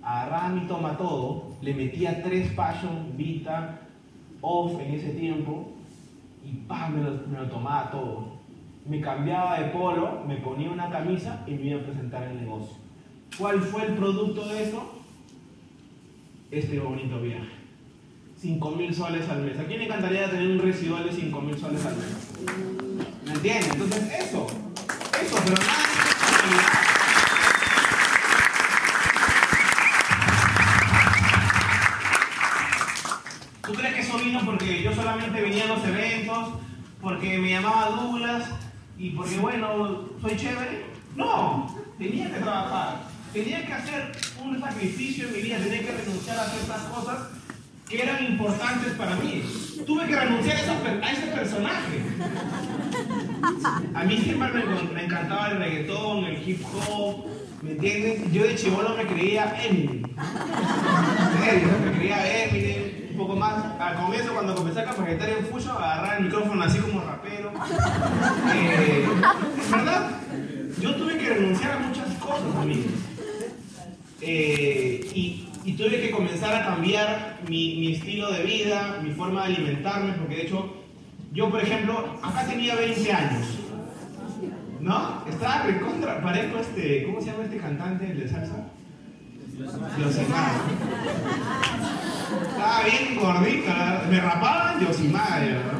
[0.03, 3.79] Agarraba mi toma todo, le metía tres Passion, Vita,
[4.41, 5.71] Off en ese tiempo
[6.43, 6.95] y ¡pam!
[6.95, 8.33] Me lo, me lo tomaba todo.
[8.85, 12.75] Me cambiaba de polo, me ponía una camisa y me iba a presentar el negocio.
[13.37, 14.93] ¿Cuál fue el producto de eso?
[16.51, 17.58] Este bonito viaje.
[18.41, 19.59] 5 mil soles al mes.
[19.59, 22.05] ¿A quién le encantaría tener un residual de 5 mil soles al mes?
[23.25, 23.69] ¿Me entiendes?
[23.73, 24.47] Entonces, eso.
[25.21, 25.85] Eso, pero nada.
[33.65, 36.49] ¿Tú crees que eso vino porque yo solamente venía a los eventos,
[37.01, 38.45] porque me llamaba Douglas
[38.97, 40.85] y porque, bueno, soy chévere?
[41.15, 46.39] No, tenía que trabajar, tenía que hacer un sacrificio en mi vida, tenía que renunciar
[46.39, 47.38] a ciertas cosas
[47.89, 49.43] que eran importantes para mí.
[49.85, 52.03] Tuve que renunciar a, ese personaje.
[53.95, 54.49] A mí siempre
[54.93, 57.25] me, encantaba el reggaetón, el hip hop,
[57.63, 58.31] ¿me entiendes?
[58.31, 60.03] Yo de chivolo me creía Eminem.
[61.83, 63.55] Me creía Eminem, un poco más.
[63.79, 67.51] Al comienzo, cuando comencé a capacitar en Fusion, agarrar el micrófono así como rapero.
[68.53, 69.07] Eh,
[69.71, 70.11] ¿Verdad?
[70.79, 72.91] Yo tuve que renunciar a muchas cosas, amigos.
[74.21, 79.55] Eh, y, y tuve que comenzar a cambiar mi, estilo de vida, mi forma de
[79.55, 80.73] alimentarme, porque de hecho,
[81.33, 83.47] yo por ejemplo, acá tenía 20 años,
[84.79, 85.23] ¿no?
[85.29, 88.65] Estaba recontra, parezco este, ¿cómo se llama este cantante de salsa?
[89.99, 90.51] Yosimar.
[92.47, 93.71] Estaba bien gordito,
[94.09, 95.79] me rapaban Yosimar, ¿verdad?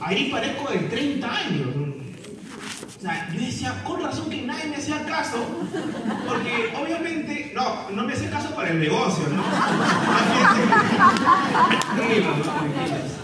[0.00, 1.66] Ahí parezco de 30 años.
[2.98, 5.38] O sea, yo decía, con razón que nadie me hacía caso,
[6.26, 9.44] porque obviamente, no, no me hacía caso para el negocio, ¿no?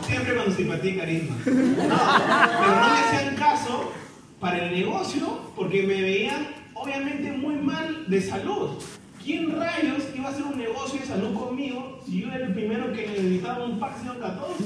[0.06, 1.36] Siempre con simpatía y carisma.
[1.44, 3.92] Pero no me hacían caso
[4.38, 8.80] para el negocio porque me veían obviamente muy mal de salud.
[9.24, 12.92] ¿Quién rayos iba a hacer un negocio de salud conmigo si yo era el primero
[12.92, 14.64] que necesitaba un Paxio 14?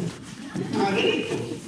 [0.87, 1.67] A gritos.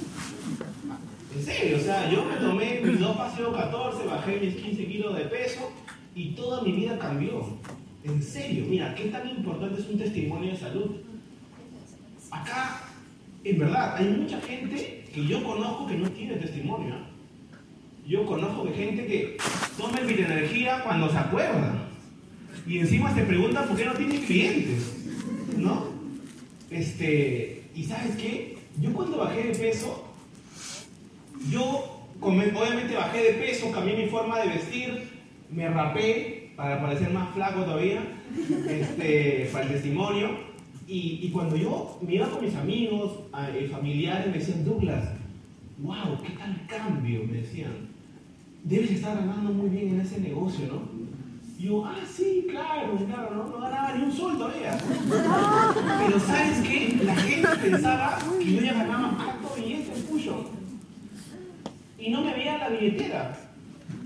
[1.35, 5.15] En serio, o sea, yo me tomé mis dos paseos 14, bajé mis 15 kilos
[5.15, 5.71] de peso
[6.13, 7.57] y toda mi vida cambió.
[8.03, 10.91] En serio, mira, qué tan importante es un testimonio de salud.
[12.31, 12.81] Acá,
[13.43, 16.95] en verdad, hay mucha gente que yo conozco que no tiene testimonio.
[16.95, 17.11] ¿eh?
[18.07, 19.37] Yo conozco de gente que
[19.77, 21.87] toma el energía cuando se acuerda.
[22.67, 24.95] Y encima se pregunta por qué no tiene clientes.
[25.57, 25.85] ¿No?
[26.69, 28.57] Este, y sabes qué?
[28.81, 30.00] Yo cuando bajé de peso,
[31.49, 35.09] yo obviamente bajé de peso, cambié mi forma de vestir,
[35.49, 38.03] me rapé para parecer más flaco todavía,
[38.69, 40.51] este, para el testimonio.
[40.87, 43.13] Y, y cuando yo me iba con mis amigos,
[43.53, 45.09] eh, familiares, me decían, Douglas,
[45.79, 47.89] wow, qué tal cambio, me decían.
[48.63, 51.01] Debes estar ganando muy bien en ese negocio, ¿no?
[51.57, 54.77] Yo, ah, sí, claro, claro, no, no ganaba ni un sol todavía.
[56.05, 56.99] Pero ¿sabes qué?
[57.03, 60.61] La gente pensaba que yo ya ganaba harto billete en Fusion
[62.01, 63.37] y no me veía la billetera.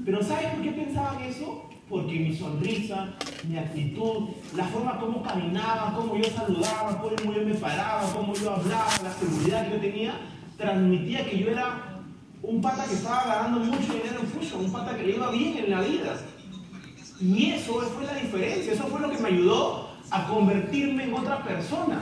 [0.03, 1.69] Pero ¿sabes por qué pensaban eso?
[1.89, 3.13] Porque mi sonrisa,
[3.47, 8.51] mi actitud, la forma como caminaba, cómo yo saludaba, cómo yo me paraba, cómo yo
[8.51, 10.13] hablaba, la seguridad que yo tenía,
[10.57, 11.95] transmitía que yo era
[12.41, 15.57] un pata que estaba ganando mucho dinero en Fusion, un pata que le iba bien
[15.57, 16.17] en la vida.
[17.21, 21.43] Y eso fue la diferencia, eso fue lo que me ayudó a convertirme en otra
[21.43, 22.01] persona.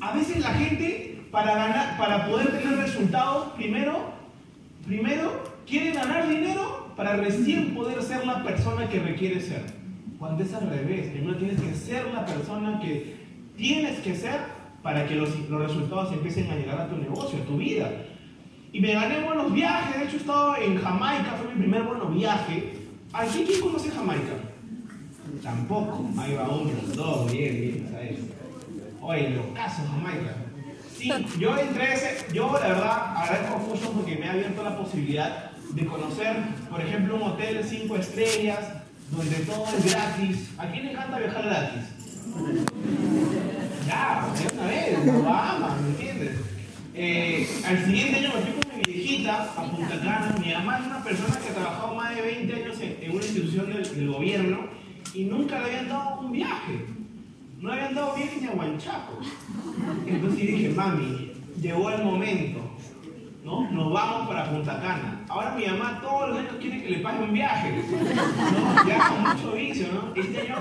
[0.00, 4.12] A veces la gente, para, ganar, para poder tener resultados, primero,
[4.86, 9.64] primero quiere ganar dinero para recién poder ser la persona que requiere ser.
[10.18, 11.08] cuando es al revés.
[11.10, 13.16] Primero tienes que ser la persona que
[13.56, 14.40] tienes que ser
[14.80, 17.90] para que los, los resultados empiecen a llegar a tu negocio, a tu vida.
[18.72, 22.06] Y me gané buenos viajes, de hecho he estado en Jamaica, fue mi primer bueno
[22.06, 22.78] viaje.
[23.12, 24.32] ¿Aquí quién conoce Jamaica?
[25.42, 26.08] Tampoco.
[26.18, 28.18] Ahí va uno, dos, bien, bien, ¿sabes?
[29.00, 30.36] Oye, los casos Jamaica.
[31.02, 31.10] Sí,
[31.40, 35.84] yo entré ese, yo la verdad agradezco mucho porque me ha abierto la posibilidad de
[35.84, 36.36] conocer,
[36.70, 38.60] por ejemplo, un hotel de cinco estrellas,
[39.10, 40.50] donde todo es gratis.
[40.58, 41.82] ¿A quién le encanta viajar gratis?
[43.88, 46.36] Ya, de una vez, Bahamas, ¿me entiendes?
[46.94, 50.36] Eh, al siguiente año me fui con mi viejita a Punta Cana.
[50.38, 53.24] Mi mamá es una persona que ha trabajado más de 20 años en, en una
[53.24, 54.66] institución del, del, gobierno
[55.14, 57.01] y nunca le habían dado un viaje.
[57.62, 59.20] No le habían dado viaje ni a Huanchaco.
[60.04, 62.58] Entonces dije, mami, llegó el momento.
[63.44, 63.70] ¿no?
[63.70, 65.24] Nos vamos para Punta Cana.
[65.28, 67.70] Ahora mi mamá todos los años quiere que le pague un viaje.
[67.70, 68.84] ¿no?
[68.88, 70.12] Ya con mucho vicio, ¿no?
[70.12, 70.56] Este año,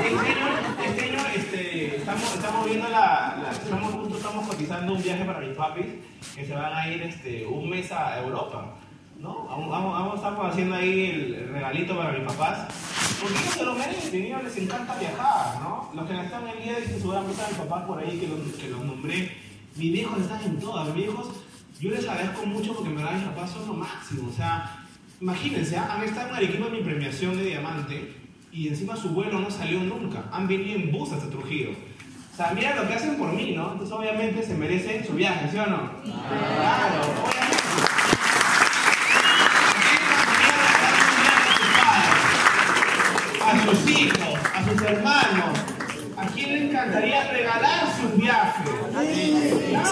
[0.00, 0.46] este año,
[0.82, 5.40] este año este, estamos, estamos viendo la, la, estamos juntos, estamos cotizando un viaje para
[5.40, 5.86] mis papis
[6.34, 8.76] que se van a ir este, un mes a Europa.
[9.18, 9.46] ¿No?
[9.48, 12.68] Vamos, vamos, vamos, estamos haciendo ahí el regalito para mis papás.
[13.20, 15.90] Porque ellos se lo merecen, ellos les encanta viajar, ¿no?
[15.94, 18.40] Los que están en el día dicen seguramente a mis papás por ahí que los,
[18.54, 19.32] que los nombré.
[19.76, 21.28] Mis viejos están en todas, mis viejos
[21.80, 24.30] yo les agradezco mucho porque me dan mis papás son lo máximo.
[24.30, 24.86] O sea,
[25.20, 28.14] imagínense, han estado en Arequipa en mi premiación de diamante
[28.50, 30.24] y encima su vuelo no salió nunca.
[30.32, 31.72] Han venido en bus hasta Trujillo.
[32.32, 33.72] O sea, mira lo que hacen por mí, ¿no?
[33.72, 35.90] Entonces obviamente se merecen su viaje, ¿sí o no?
[36.02, 37.56] Claro, obviamente.
[43.44, 45.58] A sus hijos, a sus hermanos,
[46.16, 48.64] ¿a quién le encantaría regalar su viaje?
[48.64, 49.82] Claro, claro.
[49.82, 49.85] Y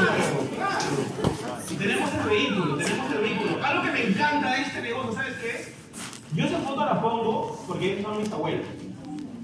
[1.79, 3.65] tenemos el vehículo, tenemos el vehículo.
[3.65, 5.75] Algo que me encanta de este negocio, ¿sabes qué?
[6.35, 8.67] Yo esa foto la pongo porque ellos son mis abuelos.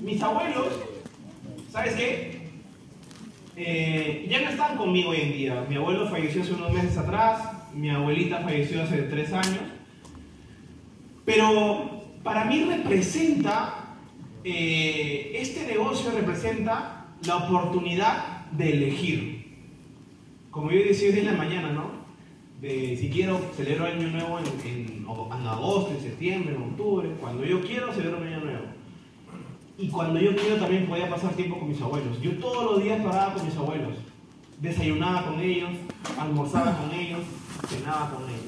[0.01, 0.69] Mis abuelos,
[1.71, 2.51] ¿sabes qué?
[3.57, 5.67] Eh, ya no están conmigo hoy en día.
[5.69, 7.43] Mi abuelo falleció hace unos meses atrás,
[7.75, 9.61] mi abuelita falleció hace tres años.
[11.25, 13.97] Pero para mí representa,
[14.45, 19.50] eh, este negocio representa la oportunidad de elegir.
[20.51, 22.01] Como yo decía hoy en la mañana, ¿no?
[22.61, 27.45] de si quiero celebro año nuevo en, en, en, agosto, en septiembre, en octubre, cuando
[27.45, 28.65] yo quiero celebro mi año nuevo.
[29.79, 32.21] Y cuando yo quiero también podía pasar tiempo con mis abuelos.
[32.21, 33.95] Yo todos los días paraba con mis abuelos,
[34.61, 35.71] desayunaba con ellos,
[36.19, 37.21] almorzaba con ellos,
[37.67, 38.45] cenaba con ellos.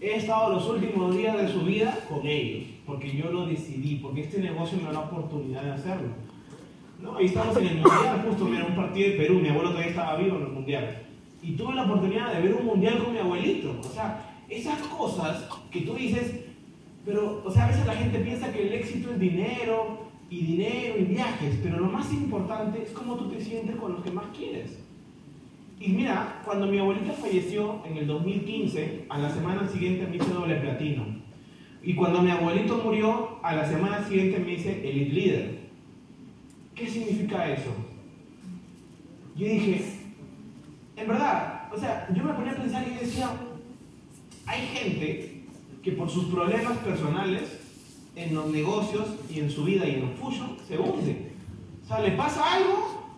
[0.00, 4.22] He estado los últimos días de su vida con ellos, porque yo lo decidí, porque
[4.22, 6.08] este negocio me da la oportunidad de hacerlo.
[7.00, 7.16] ¿No?
[7.16, 10.16] Ahí estamos en el mundial, justo mira un partido de Perú, mi abuelo todavía estaba
[10.16, 11.06] vivo en el mundial
[11.42, 13.76] y tuve la oportunidad de ver un mundial con mi abuelito.
[13.80, 16.40] O sea, esas cosas que tú dices,
[17.04, 20.98] pero, o sea, a veces la gente piensa que el éxito es dinero y dinero
[20.98, 24.26] y viajes, pero lo más importante es cómo tú te sientes con los que más
[24.36, 24.78] quieres.
[25.80, 30.28] Y mira, cuando mi abuelita falleció en el 2015, a la semana siguiente me hice
[30.28, 31.04] doble platino.
[31.82, 35.58] Y cuando mi abuelito murió, a la semana siguiente me hice elite leader.
[36.74, 37.70] ¿Qué significa eso?
[39.36, 39.99] Yo dije,
[41.00, 43.30] en verdad, o sea, yo me ponía a pensar y decía,
[44.46, 45.44] hay gente
[45.82, 47.58] que por sus problemas personales
[48.16, 51.32] en los negocios y en su vida y en los fusion se hunde.
[51.84, 53.16] O sea, le pasa algo,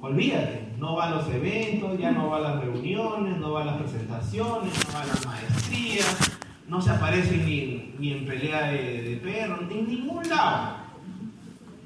[0.00, 3.64] olvídate, no va a los eventos, ya no va a las reuniones, no va a
[3.64, 9.20] las presentaciones, no va a las maestrías, no se aparece ni, ni en pelea de,
[9.22, 10.76] perro, en ningún lado.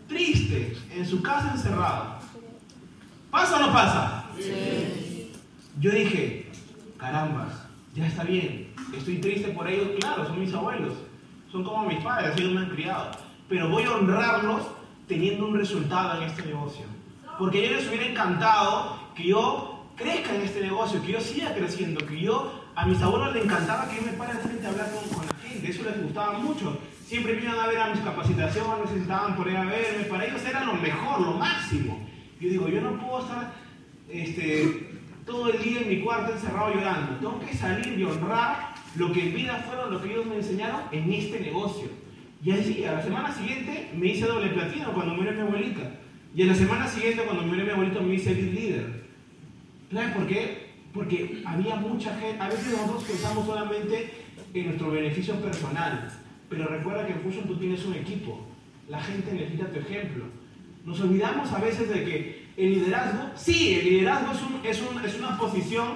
[0.09, 2.19] Triste, en su casa encerrado.
[3.31, 4.20] ¿Pasa o no pasa?
[5.81, 6.51] Yo dije,
[6.99, 7.53] carambas,
[7.95, 8.73] ya está bien.
[8.97, 10.95] Estoy triste por ellos, claro, son mis abuelos.
[11.51, 13.11] Son como mis padres, ellos me han criado.
[13.49, 14.63] Pero voy a honrarlos
[15.09, 16.85] teniendo un resultado en este negocio.
[17.39, 21.55] Porque a ellos les hubiera encantado que yo crezca en este negocio, que yo siga
[21.55, 24.91] creciendo, que yo, a mis abuelos les encantaba que yo me pare frente a hablar
[24.93, 26.79] con, la gente, eso les gustaba mucho.
[27.07, 30.65] Siempre iban a ver a mis capacitaciones, necesitaban por ahí a verme, para ellos era
[30.65, 32.07] lo mejor, lo máximo.
[32.41, 33.53] Yo digo, yo no puedo estar
[34.13, 34.91] este,
[35.25, 37.17] todo el día en mi cuarto encerrado llorando.
[37.17, 40.83] Tengo que salir y honrar lo que en vida fueron lo que ellos me enseñaron
[40.91, 41.89] en este negocio.
[42.43, 45.95] Y así, a la semana siguiente me hice doble platino cuando murió mi abuelita.
[46.35, 49.05] Y a la semana siguiente cuando murió mi abuelito me hice lead líder.
[49.93, 50.71] ¿Sabes por qué?
[50.95, 54.11] Porque había mucha gente, a veces nosotros pensamos solamente
[54.55, 56.09] en nuestro beneficio personal,
[56.49, 58.47] pero recuerda que en Fusion tú tienes un equipo,
[58.89, 60.25] la gente necesita tu ejemplo.
[60.85, 65.05] Nos olvidamos a veces de que el liderazgo, sí, el liderazgo es, un, es, un,
[65.05, 65.89] es una posición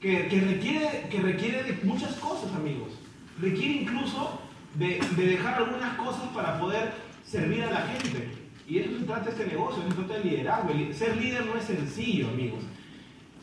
[0.00, 2.90] que, que, requiere, que requiere de muchas cosas, amigos.
[3.40, 4.40] Requiere incluso
[4.74, 6.92] de, de, dejar algunas cosas para poder
[7.24, 8.28] servir a la gente.
[8.68, 10.70] Y eso se trata este negocio, se trata de liderazgo.
[10.92, 12.60] Ser líder no es sencillo, amigos.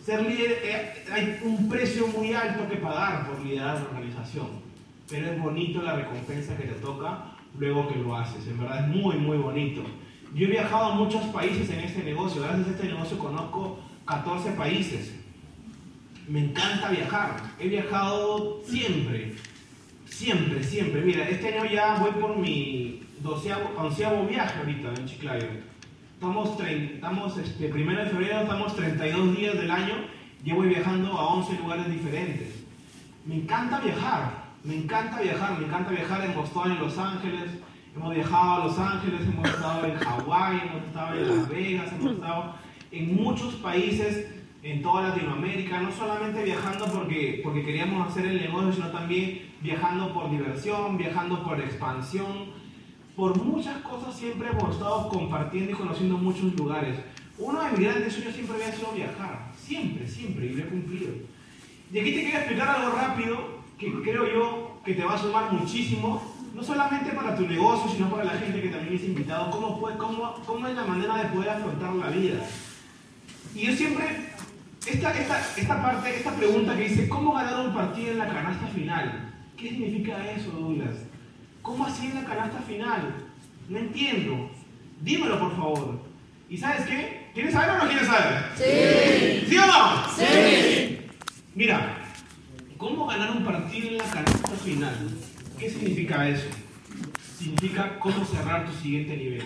[0.06, 4.48] Ser líder, eh, hay un precio muy alto que pagar por liderar una organización.
[5.10, 8.48] Pero es bonito la recompensa que te toca luego que lo haces.
[8.48, 9.82] En verdad es muy, muy bonito.
[10.34, 12.42] Yo he viajado a muchos países en este negocio.
[12.42, 15.14] Gracias a este negocio conozco 14 países.
[16.28, 17.38] Me encanta viajar.
[17.60, 19.36] He viajado siempre.
[20.06, 21.02] Siempre, siempre.
[21.02, 25.48] Mira, este año ya voy por mi doceavo, onceavo viaje ahorita en Chiclayo.
[26.14, 29.96] Estamos, estamos este, primero de febrero, estamos 32 días del año.
[30.44, 32.50] Llevo viajando a 11 lugares diferentes.
[33.26, 34.50] Me encanta viajar.
[34.64, 35.58] Me encanta viajar.
[35.60, 36.24] Me encanta viajar.
[36.26, 37.52] Hemos estado en Los Ángeles.
[38.00, 39.22] Hemos viajado a Los Ángeles.
[39.28, 40.62] Hemos estado en Hawái.
[40.70, 41.92] Hemos estado en Las Vegas.
[41.92, 42.56] Hemos estado
[42.94, 44.28] en muchos países
[44.64, 50.14] en toda Latinoamérica, no solamente viajando porque, porque queríamos hacer el negocio, sino también viajando
[50.14, 52.54] por diversión, viajando por expansión.
[53.18, 56.98] Por muchas cosas siempre hemos estado compartiendo y conociendo muchos lugares.
[57.38, 61.12] Uno de mis grandes sueños siempre había sido viajar, siempre, siempre, y lo he cumplido.
[61.92, 65.52] Y aquí te quería explicar algo rápido que creo yo que te va a sumar
[65.52, 66.22] muchísimo,
[66.54, 70.36] no solamente para tu negocio, sino para la gente que también es invitado, cómo, cómo,
[70.46, 72.46] cómo es la manera de poder afrontar la vida.
[73.56, 74.30] Y yo siempre
[74.86, 78.68] esta, esta, esta parte, esta pregunta que dice, ¿cómo ganar un partido en la canasta
[78.68, 79.34] final?
[79.58, 80.96] ¿Qué significa eso, Douglas?
[81.62, 83.14] ¿Cómo así en la canasta final?
[83.68, 84.50] No entiendo.
[85.02, 86.00] Dímelo, por favor.
[86.50, 87.30] ¿Y sabes qué?
[87.34, 88.46] ¿Quieres saber o no quieres saber?
[88.56, 89.46] Sí.
[89.50, 90.10] ¿Sí o no?
[90.18, 91.00] Sí.
[91.54, 91.98] Mira,
[92.78, 95.10] ¿cómo ganar un partido en la canasta final?
[95.60, 96.48] ¿Qué significa eso?
[97.38, 99.44] Significa cómo cerrar tu siguiente nivel.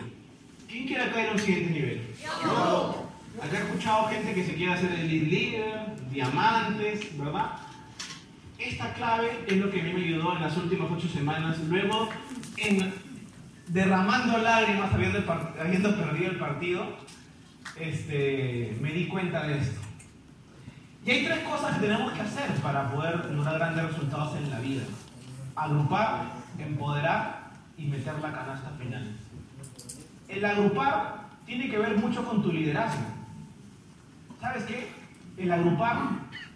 [0.69, 2.01] ¿Quién quiere caer a un siguiente nivel?
[2.43, 3.09] Yo.
[3.41, 7.53] Acá he escuchado gente que se quiere hacer el lead leader, diamantes, ¿verdad?
[8.59, 11.57] Esta clave es lo que a mí me ayudó en las últimas ocho semanas.
[11.67, 12.09] Luego,
[12.57, 12.93] en
[13.67, 15.19] derramando lágrimas, habiendo,
[15.59, 16.97] habiendo perdido el partido,
[17.79, 19.81] este, me di cuenta de esto.
[21.05, 24.59] Y hay tres cosas que tenemos que hacer para poder lograr grandes resultados en la
[24.59, 24.83] vida.
[25.55, 29.15] Agrupar, empoderar y meter la canasta final.
[30.27, 33.03] El agrupar tiene que ver mucho con tu liderazgo.
[34.41, 34.89] ¿Sabes qué?
[35.37, 36.09] El agrupar.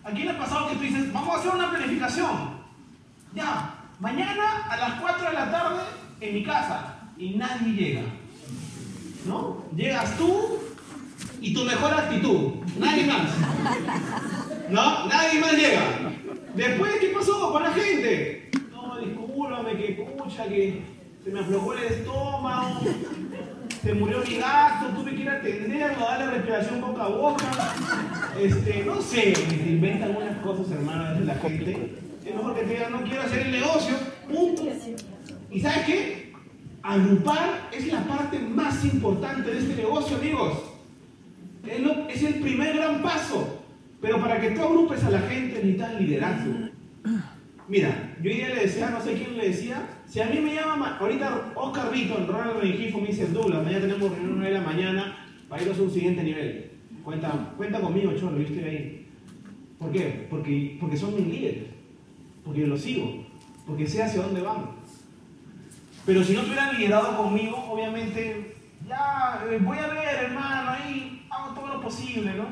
[0.03, 2.57] ¿A quién le ha pasado que tú dices, vamos a hacer una planificación?
[3.33, 5.83] Ya, mañana a las 4 de la tarde
[6.21, 8.01] en mi casa y nadie llega.
[9.25, 9.63] ¿No?
[9.75, 10.59] Llegas tú
[11.41, 12.53] y tu mejor actitud.
[12.79, 13.29] Nadie más.
[14.69, 15.05] ¿No?
[15.07, 15.81] Nadie más llega.
[16.55, 18.49] Después, ¿qué pasó con la gente?
[19.57, 20.81] No, discúlpame, que pucha, que
[21.23, 22.79] se me aflojó el estómago,
[23.81, 27.45] se murió mi gato, tuve que ir a atenderlo, darle respiración boca a boca.
[28.39, 31.95] Este, no sé, se inventan algunas cosas, hermano, de la gente.
[32.25, 33.95] Es mejor que te digan, no quiero hacer el negocio,
[34.29, 34.63] punto.
[35.51, 36.33] ¿Y sabes qué?
[36.83, 40.53] Agrupar es la parte más importante de este negocio, amigos.
[41.65, 43.63] Es, es el primer gran paso.
[44.01, 46.66] Pero para que tú agrupes a la gente necesitas liderazgo.
[47.67, 50.97] Mira, yo ya le decía, no sé quién le decía, si a mí me llama,
[50.99, 54.65] ahorita Oscar Vito, Ronald Rengifo me dice, Douglas, mañana tenemos reunión a 9 de la
[54.65, 55.17] mañana
[55.49, 56.71] para ir a un siguiente nivel.
[57.03, 59.07] Cuenta, cuenta conmigo, Cholo, yo estoy ahí.
[59.77, 60.27] ¿Por qué?
[60.29, 61.65] Porque, porque son mis líderes,
[62.43, 63.25] porque yo los sigo,
[63.65, 64.71] porque sé hacia dónde van.
[66.05, 68.55] Pero si no tuvieran liderado conmigo, obviamente,
[68.87, 72.45] ya eh, voy a ver, hermano, ahí hago todo lo posible, ¿no?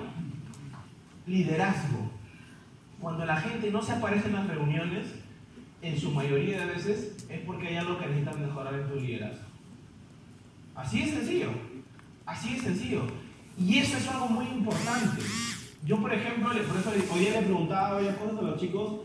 [1.26, 2.15] Liderazgo.
[3.06, 5.14] Cuando la gente no se aparece en las reuniones,
[5.84, 9.46] en su mayoría de veces es porque hay algo que necesitan mejorar en tu liderazgo.
[10.74, 11.50] Así es sencillo.
[12.26, 13.04] Así es sencillo.
[13.60, 15.22] Y eso es algo muy importante.
[15.86, 19.02] Yo, por ejemplo, por eso hoy le preguntaba varias cosas a los chicos,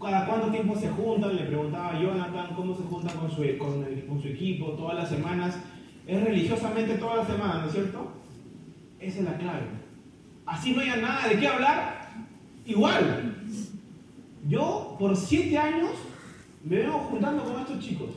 [0.00, 4.68] cada cuánto tiempo se juntan, le preguntaba a Jonathan cómo se juntan con su, equipo
[4.70, 5.58] todas las semanas.
[6.06, 8.12] Es religiosamente todas las semanas, ¿no es cierto?
[8.98, 9.66] Esa es la clave.
[10.46, 12.08] Así no haya nada de qué hablar,
[12.64, 13.31] igual.
[14.48, 15.90] Yo, por siete años,
[16.64, 18.10] me vengo juntando con estos chicos.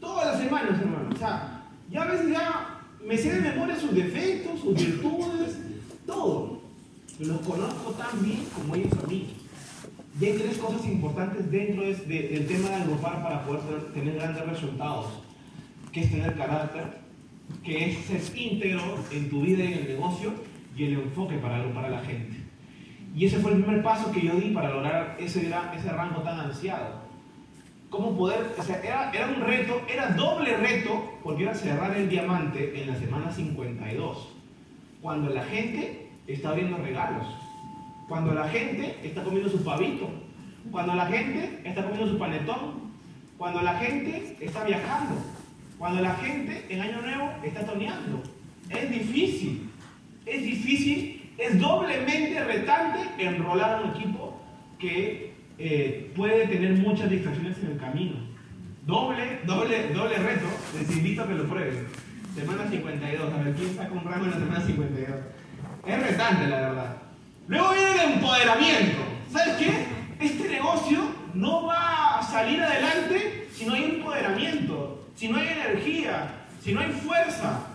[0.00, 1.10] Todas las semanas, hermano.
[1.14, 5.58] O sea, ya a veces ya me sé de memoria sus defectos, sus virtudes,
[6.06, 6.60] todo.
[7.20, 9.28] Los conozco tan bien como ellos a mí.
[10.20, 14.14] Y hay tres cosas importantes dentro de, de, del tema de agrupar para poder tener
[14.16, 15.06] grandes resultados.
[15.92, 16.98] Que es tener carácter,
[17.62, 20.32] que es ser íntegro en tu vida y en el negocio,
[20.76, 22.51] y el enfoque para agrupar a la gente.
[23.14, 26.40] Y ese fue el primer paso que yo di para lograr ese, ese rango tan
[26.40, 27.02] ansiado.
[27.90, 28.54] ¿Cómo poder?
[28.56, 32.88] O sea, era, era un reto, era doble reto, porque era cerrar el diamante en
[32.88, 34.28] la semana 52.
[35.02, 37.26] Cuando la gente está viendo regalos.
[38.08, 40.08] Cuando la gente está comiendo su pavito.
[40.70, 42.92] Cuando la gente está comiendo su panetón.
[43.36, 45.16] Cuando la gente está viajando.
[45.78, 48.22] Cuando la gente en Año Nuevo está toneando.
[48.70, 49.68] Es difícil.
[50.24, 54.40] Es difícil, es doblemente retante enrolar a un equipo
[54.78, 58.16] que eh, puede tener muchas distracciones en el camino.
[58.86, 60.46] Doble, doble, doble reto.
[60.78, 61.86] Les invito a que lo prueben.
[62.34, 63.32] Semana 52.
[63.32, 65.20] A ver quién un rango en la semana 52.
[65.86, 66.96] Es retante, la verdad.
[67.48, 68.98] Luego viene el empoderamiento.
[69.30, 69.86] ¿Sabes qué?
[70.20, 71.00] Este negocio
[71.34, 76.28] no va a salir adelante si no hay empoderamiento, si no hay energía,
[76.62, 77.66] si no hay fuerza,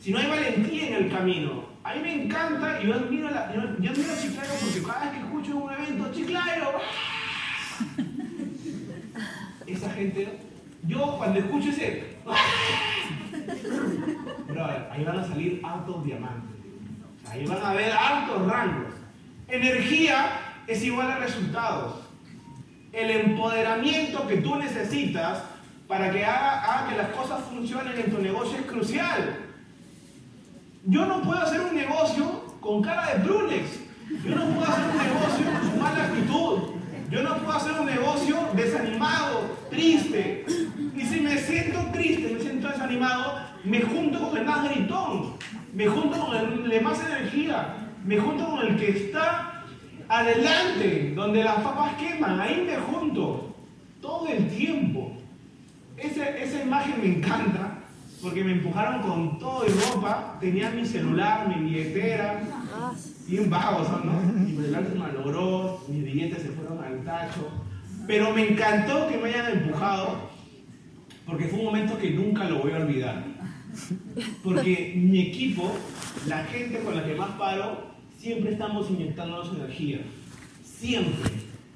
[0.00, 1.73] si no hay valentía en el camino.
[1.84, 5.00] A mí me encanta y yo admiro, la, yo, yo admiro a Chiclayo porque cada
[5.00, 6.70] vez que escucho un evento, Chiclayo,
[9.66, 10.38] esa gente,
[10.84, 12.16] yo cuando escucho ese,
[14.48, 16.56] brother, ahí van a salir altos diamantes,
[17.30, 18.94] ahí van a haber altos rangos.
[19.46, 22.00] Energía es igual a resultados.
[22.92, 25.42] El empoderamiento que tú necesitas
[25.86, 29.43] para que haga, haga que las cosas funcionen en tu negocio es crucial.
[30.86, 33.80] Yo no puedo hacer un negocio con cara de Brunex.
[34.22, 36.58] Yo no puedo hacer un negocio con mala actitud.
[37.10, 40.44] Yo no puedo hacer un negocio desanimado, triste.
[40.94, 45.34] Y si me siento triste, me siento desanimado, me junto con el más gritón,
[45.72, 49.64] me junto con el de más energía, me junto con el que está
[50.08, 53.54] adelante, donde las papas queman, ahí me junto,
[54.00, 55.12] todo el tiempo.
[55.96, 57.78] Esa imagen me encanta,
[58.24, 62.42] porque me empujaron con todo y ropa, tenía mi celular, mi billetera,
[63.28, 64.18] bien vagos, ¿no?
[64.32, 67.50] Mi celular se malogró, mis billetes se fueron al tacho,
[68.06, 70.30] pero me encantó que me hayan empujado,
[71.26, 73.24] porque fue un momento que nunca lo voy a olvidar.
[74.42, 75.76] Porque mi equipo,
[76.26, 80.00] la gente con la que más paro, siempre estamos inyectándonos energía.
[80.64, 81.30] Siempre,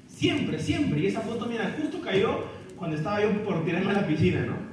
[0.07, 0.99] siempre, siempre.
[1.01, 2.45] Y esa foto, mira, justo cayó
[2.75, 4.68] cuando estaba yo por tirarme a la piscina, ¿no?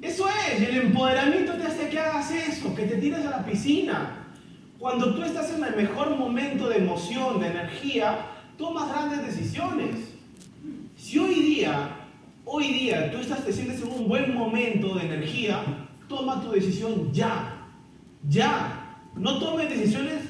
[0.00, 4.26] Eso es, el empoderamiento te hace que hagas eso, que te tires a la piscina.
[4.78, 8.26] Cuando tú estás en el mejor momento de emoción, de energía,
[8.56, 9.96] tomas grandes decisiones.
[10.96, 11.96] Si hoy día,
[12.44, 15.64] hoy día tú estás, te sientes en un buen momento de energía,
[16.08, 17.56] toma tu decisión ya.
[18.28, 19.00] Ya.
[19.16, 20.22] No tomes decisiones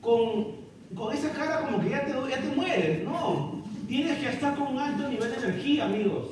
[0.00, 0.46] con,
[0.94, 3.04] con esa cara como que ya te, ya te mueres.
[3.04, 3.62] No.
[3.88, 6.30] Tienes que estar con un alto nivel de energía, amigos.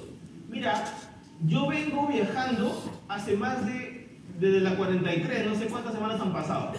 [0.49, 0.85] Mira,
[1.47, 6.72] yo vengo viajando hace más de, desde la 43, no sé cuántas semanas han pasado.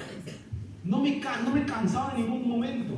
[0.83, 2.93] No me, no me he en ningún momento.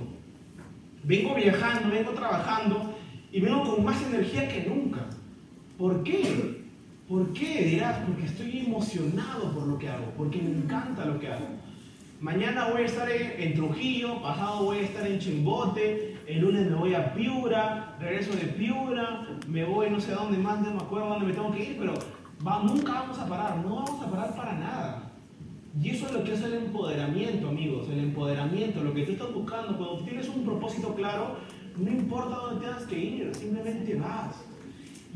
[1.04, 2.96] Vengo viajando, vengo trabajando
[3.32, 5.02] y vengo con más energía que nunca.
[5.78, 6.64] ¿Por qué?
[7.10, 7.66] ¿Por qué?
[7.66, 11.48] Dirás, porque estoy emocionado por lo que hago, porque me encanta lo que hago.
[12.22, 16.70] Mañana voy a estar en, en, Trujillo, pasado voy a estar en Chimbote, el lunes
[16.70, 20.72] me voy a Piura, regreso de Piura, me voy no sé a dónde más, no
[20.72, 21.94] me acuerdo dónde me tengo que ir, pero
[22.46, 25.12] va, nunca vamos a parar, no vamos a parar para nada.
[25.82, 29.34] Y eso es lo que es el empoderamiento, amigos, el empoderamiento, lo que tú estás
[29.34, 29.76] buscando.
[29.76, 31.38] Cuando tienes un propósito claro,
[31.76, 34.46] no importa dónde tengas que ir, simplemente vas.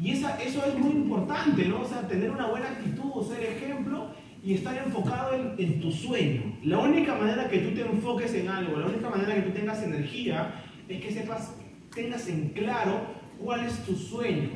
[0.02, 1.82] Y esa, eso es muy importante, ¿no?
[1.82, 4.08] O sea, tener una buena actitud, ser ejemplo
[4.44, 6.58] y estar enfocado en, en, tu sueño.
[6.64, 9.82] La única manera que tú te enfoques en algo, la única manera que tú tengas
[9.84, 10.54] energía,
[10.90, 11.52] es que sepas,
[11.94, 13.02] tengas en claro
[13.40, 14.50] cuál es tu sueño.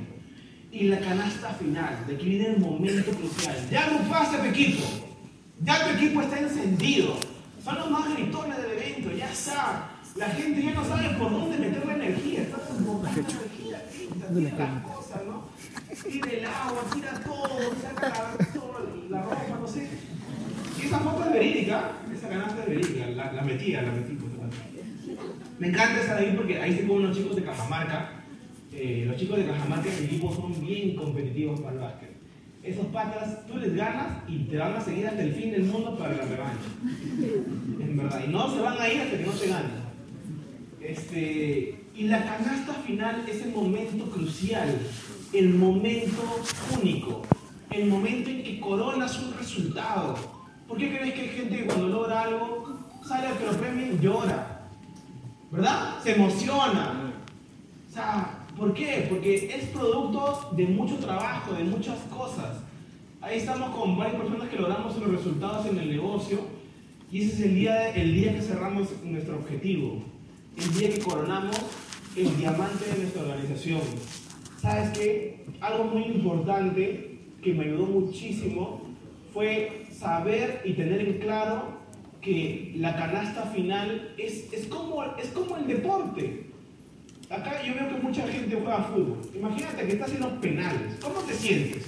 [0.71, 3.55] Y la canasta final, de que viene el momento crucial.
[3.69, 4.83] Ya agrupaste tu equipo,
[5.61, 7.17] ya tu equipo está encendido,
[7.61, 9.89] son los más gritones del evento, ya está.
[10.15, 14.83] La gente ya no sabe por dónde meter la energía, está desbordando energía, tira las
[14.83, 15.49] cosas, ¿no?
[16.09, 19.89] Tira el agua, tira todo, saca la, todo, la ropa, no sé.
[20.81, 24.20] Y esa foto es verídica, esa canasta es verídica, la, la metía, la metí.
[25.61, 28.13] Me encanta estar ahí porque ahí se ponen los chicos de Cajamarca.
[28.73, 32.09] Eh, los chicos de Cajamarca en equipo son bien competitivos para el básquet.
[32.63, 35.95] Esos patas, tú les ganas y te van a seguir hasta el fin del mundo
[35.99, 36.65] para la revancha.
[37.79, 38.23] En verdad.
[38.27, 39.71] Y no se van a ir hasta que no te ganen.
[40.81, 44.79] Este, y la canasta final es el momento crucial,
[45.31, 46.41] el momento
[46.75, 47.21] único,
[47.69, 50.15] el momento en que coronas un resultado.
[50.67, 54.01] ¿Por qué crees que hay gente que cuando logra algo, sale a que lo premien,
[54.01, 54.50] llora?
[55.51, 56.01] ¿Verdad?
[56.01, 57.13] Se emociona.
[57.89, 59.05] O sea, ¿por qué?
[59.09, 62.57] Porque es producto de mucho trabajo, de muchas cosas.
[63.21, 66.39] Ahí estamos con varias personas que logramos los resultados en el negocio
[67.11, 70.01] y ese es el día, el día que cerramos nuestro objetivo
[70.57, 71.55] el día que coronamos
[72.15, 73.81] el diamante de nuestra organización.
[74.59, 75.45] ¿Sabes qué?
[75.61, 78.81] Algo muy importante que me ayudó muchísimo
[79.33, 81.80] fue saber y tener en claro
[82.21, 86.45] que la canasta final es, es, como, es como el deporte.
[87.29, 89.21] Acá yo veo que mucha gente juega fútbol.
[89.33, 90.97] Imagínate que estás en los penales.
[91.01, 91.85] ¿Cómo te sientes?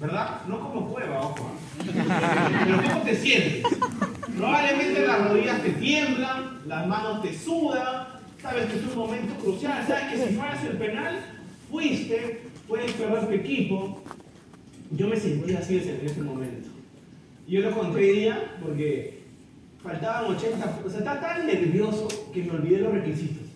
[0.00, 0.42] ¿verdad?
[0.48, 1.50] No como cueva, ojo.
[1.50, 2.64] ¿ah?
[2.64, 3.64] Pero ¿cómo te sientes?
[4.36, 8.08] Probablemente las rodillas te tiemblan, las manos te sudan,
[8.40, 11.20] sabes que es un momento crucial, sabes que si fueras el penal,
[11.70, 14.02] fuiste, puedes perder tu equipo.
[14.90, 16.68] Yo me sentí así en ese momento.
[17.52, 19.24] Yo lo conté hoy día porque
[19.82, 23.46] faltaban 80, o sea, estaba tan nervioso que me olvidé los requisitos.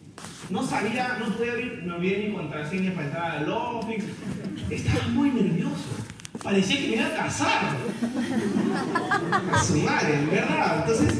[0.50, 4.06] No sabía, no podía abrir, me olvidé mi contraseña entrar al office.
[4.68, 5.86] Estaba muy nervioso.
[6.42, 7.76] Parecía que me iba a casar.
[9.50, 10.80] A su madre, ¿verdad?
[10.80, 11.18] Entonces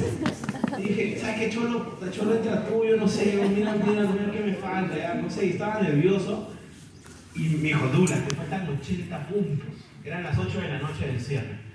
[0.77, 1.99] dije, ¿sabes qué, Cholo?
[2.13, 5.49] Cholo entra tú, yo no sé, mira, mira, mira qué me falta, ya, no sé,
[5.49, 6.53] estaba nervioso.
[7.35, 9.69] Y me dijo, Dula, te faltan 80 puntos.
[10.05, 11.66] Eran las 8 de la noche del cierre.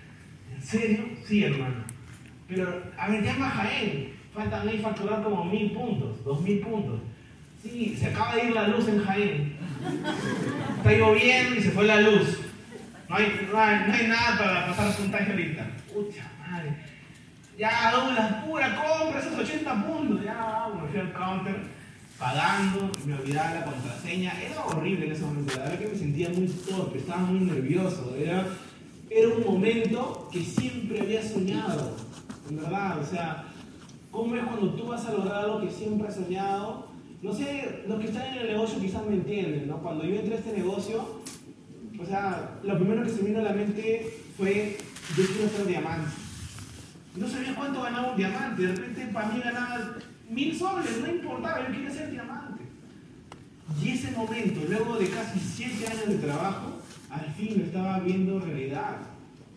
[0.62, 1.00] ¿En serio?
[1.28, 1.84] Sí, hermano.
[2.48, 4.14] Pero, a ver, llama a Jaén.
[4.34, 7.02] Faltan ahí facturar como mil puntos, dos mil puntos.
[7.62, 9.58] Sí, se acaba de ir la luz en Jaén.
[10.78, 12.40] Está lloviendo y se fue la luz.
[13.10, 15.68] No hay, no hay, no hay nada para pasar puntaje ahorita.
[15.92, 16.76] Pucha madre.
[17.58, 20.24] Ya, Douglas, pura compra, esos 80 puntos.
[20.24, 21.56] Ya, me fui al counter,
[22.18, 24.34] pagando, me olvidaba la contraseña.
[24.40, 25.54] Era horrible en ese momento.
[25.58, 28.16] La verdad que me sentía muy torpe, estaba muy nervioso.
[28.18, 28.46] Era,
[29.12, 31.92] era un momento que siempre había soñado.
[32.50, 33.44] En verdad, o sea,
[34.10, 36.88] ¿cómo es cuando tú vas a lograr algo que siempre has soñado?
[37.22, 39.78] No sé, los que están en el negocio quizás me entienden, ¿no?
[39.78, 41.22] Cuando yo entré a este negocio,
[42.00, 44.78] o sea, lo primero que se me vino a la mente fue,
[45.18, 46.10] yo quiero ser diamante.
[47.16, 49.98] No sabía cuánto ganaba un diamante, de repente para mí ganaba
[50.30, 52.64] mil soles, no importaba, yo quería ser diamante.
[53.84, 56.71] Y ese momento, luego de casi siete años de trabajo,
[57.12, 58.98] al fin lo estaba viendo realidad.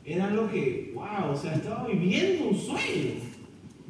[0.05, 3.12] Era lo que, wow, o sea, estaba viviendo un sueño,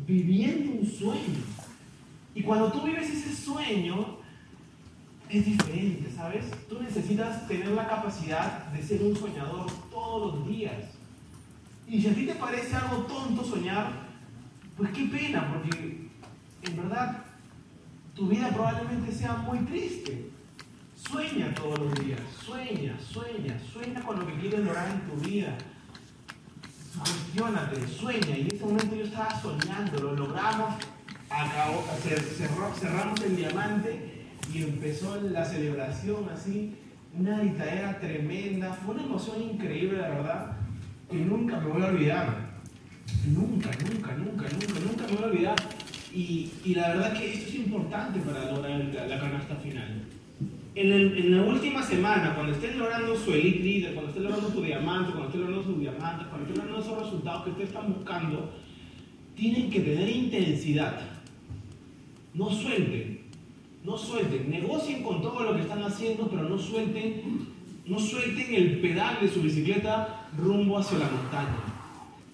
[0.06, 1.40] viviendo un sueño.
[2.34, 4.18] Y cuando tú vives ese sueño,
[5.28, 6.44] es diferente, ¿sabes?
[6.68, 10.90] Tú necesitas tener la capacidad de ser un soñador todos los días.
[11.88, 13.92] Y si a ti te parece algo tonto soñar,
[14.76, 16.08] pues qué pena, porque
[16.62, 17.24] en verdad
[18.14, 20.30] tu vida probablemente sea muy triste.
[21.10, 25.56] Sueña todos los días, sueña, sueña, sueña con lo que quieres lograr en tu vida.
[26.98, 28.36] Cuestiónate, sueña.
[28.36, 30.74] Y en ese momento yo estaba soñando, lo logramos,
[31.30, 31.84] acabó,
[32.74, 36.76] cerramos el diamante y empezó la celebración así,
[37.16, 40.56] una era tremenda, fue una emoción increíble, la verdad,
[41.10, 42.54] que nunca me voy a olvidar.
[43.26, 45.56] Nunca, nunca, nunca, nunca, nunca me voy a olvidar.
[46.12, 50.03] Y, la verdad que esto es importante para lograr la canasta final.
[50.76, 54.60] En, el, la última semana, cuando estén logrando su elite leader, cuando estén logrando su
[54.60, 58.52] diamante, cuando estén logrando sus diamantes, cuando estén logrando esos resultados que ustedes están buscando,
[59.36, 61.00] tienen que tener intensidad.
[62.34, 63.20] No suelten,
[63.84, 67.22] no suelten, negocien con todo lo que están haciendo, pero no suelten,
[67.86, 71.56] no suelten el pedal de su bicicleta rumbo hacia la montaña.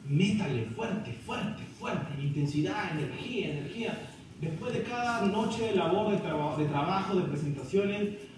[0.08, 4.08] Métale fuerte, fuerte, fuerte, intensidad, energía, energía.
[4.40, 8.29] Después de cada noche de labor, de, traba, de trabajo, de presentaciones,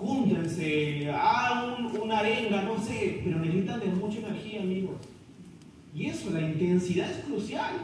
[0.00, 4.96] júntense, hagan un, una arenga, no sé, pero necesitan de mucha energía, amigos.
[5.94, 7.74] Y eso, la intensidad es crucial.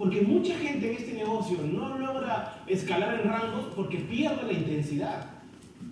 [0.00, 5.26] Porque mucha gente en este negocio no logra escalar en rangos porque pierde la intensidad.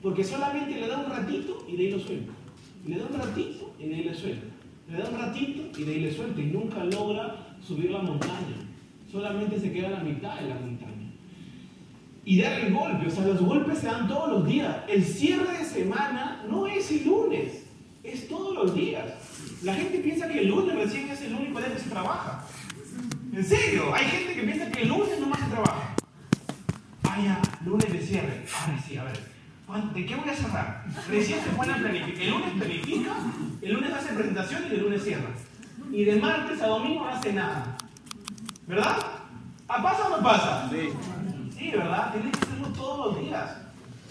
[0.00, 2.32] Porque solamente le da un ratito y de ahí lo suelta.
[2.86, 4.46] Le da un ratito y de ahí le suelta.
[4.90, 8.56] Le da un ratito y de ahí le suelta y nunca logra subir la montaña.
[9.12, 11.07] Solamente se queda a la mitad de la montaña.
[12.24, 14.76] Y dar el golpe, o sea, los golpes se dan todos los días.
[14.88, 17.64] El cierre de semana no es el lunes,
[18.02, 19.04] es todos los días.
[19.62, 22.44] La gente piensa que el lunes recién es el único día que se trabaja.
[23.32, 25.94] En serio, hay gente que piensa que el lunes nomás se trabaja.
[27.02, 28.44] Vaya, lunes de cierre.
[28.60, 29.38] Ahora sí, a ver.
[29.94, 30.86] ¿De qué voy a cerrar?
[31.08, 32.22] Recién se pone a planificar.
[32.22, 33.16] El lunes planifica,
[33.60, 35.28] el lunes hace presentación y el lunes cierra.
[35.92, 37.76] Y de martes a domingo no hace nada.
[38.66, 38.96] ¿Verdad?
[39.68, 40.70] ¿A pasa o no pasa?
[40.70, 40.88] Sí.
[41.58, 42.12] Sí, ¿verdad?
[42.12, 43.56] Tienes que hacerlo todos los días.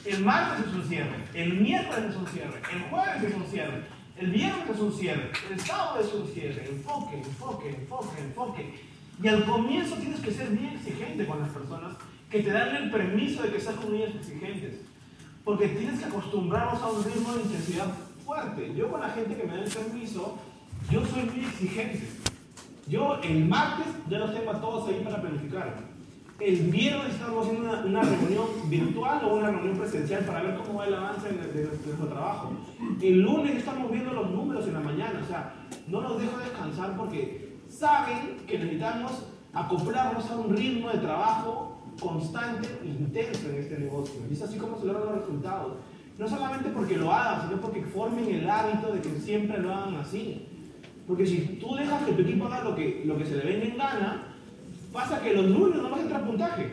[0.04, 3.84] El martes es un cierre, el miércoles es un cierre, el jueves es un cierre,
[4.18, 6.70] el viernes es un cierre, el sábado es un cierre.
[6.70, 8.80] Enfoque, enfoque, enfoque, enfoque.
[9.22, 11.96] Y al comienzo tienes que ser bien exigente con las personas
[12.30, 14.82] que te dan el permiso de que seas con ellas exigentes.
[15.44, 17.88] Porque tienes que acostumbrarlos a un ritmo de intensidad
[18.26, 18.74] fuerte.
[18.76, 20.38] Yo con la gente que me da el permiso,
[20.92, 22.08] yo soy muy exigente.
[22.88, 25.97] Yo el martes ya los tengo a todos ahí para planificar.
[26.40, 30.78] El viernes estamos haciendo una, una, reunión virtual o una reunión presencial para ver cómo
[30.80, 32.52] va el avance de, de, nuestro trabajo.
[33.02, 35.20] El lunes estamos viendo los números en la mañana.
[35.24, 35.56] O sea,
[35.88, 42.68] no nos dejo descansar porque saben que necesitamos acoplarnos a un ritmo de trabajo constante
[42.84, 44.22] e intenso en este negocio.
[44.30, 45.78] Y es así como se logran los resultados.
[46.20, 49.96] no solamente porque lo hagan, sino porque formen el hábito de que siempre lo hagan
[49.96, 50.48] así.
[51.08, 53.66] Porque si tú dejas que tu equipo haga lo que, lo que se le venga
[53.66, 54.37] en gana,
[54.98, 56.66] pasa que los lunes no vas a entrar puntaje.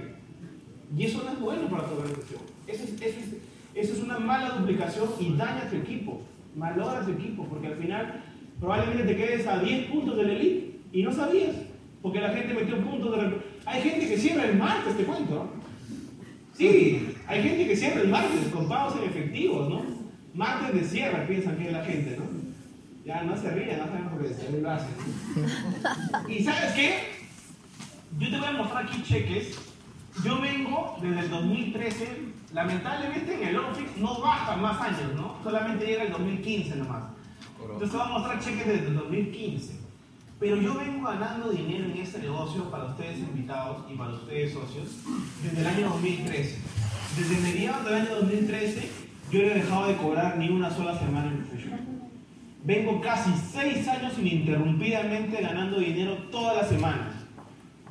[0.96, 2.40] Y eso no es bueno para tu organización.
[2.66, 3.26] Eso es, eso es,
[3.74, 6.22] eso es una mala duplicación y daña tu equipo.
[6.56, 8.22] Malogra a tu equipo, porque al final
[8.58, 11.54] probablemente te quedes a 10 puntos del elite y no sabías,
[12.00, 13.36] porque la gente metió puntos de...
[13.66, 15.50] Hay gente que cierra el martes, te cuento.
[16.54, 19.82] Sí, hay gente que cierra el martes con pagos en efectivos, ¿no?
[20.32, 22.24] Martes de cierre piensan que es la gente, ¿no?
[23.04, 24.34] Ya no se ríen, no saben por qué.
[26.28, 27.13] ¿Y sabes qué?
[28.18, 29.58] Yo te voy a mostrar aquí cheques.
[30.24, 32.34] Yo vengo desde el 2013.
[32.52, 35.36] Lamentablemente en el Office no bajan más años, ¿no?
[35.42, 37.04] Solamente llega el 2015 nomás.
[37.60, 39.80] Entonces te voy a mostrar cheques desde el 2015.
[40.38, 44.88] Pero yo vengo ganando dinero en este negocio para ustedes invitados y para ustedes socios
[45.42, 46.58] desde el año 2013.
[47.16, 51.28] Desde mediados del año 2013 yo no he dejado de cobrar ni una sola semana
[51.28, 51.80] en Fusion.
[52.62, 57.13] Vengo casi seis años ininterrumpidamente ganando dinero todas las semanas.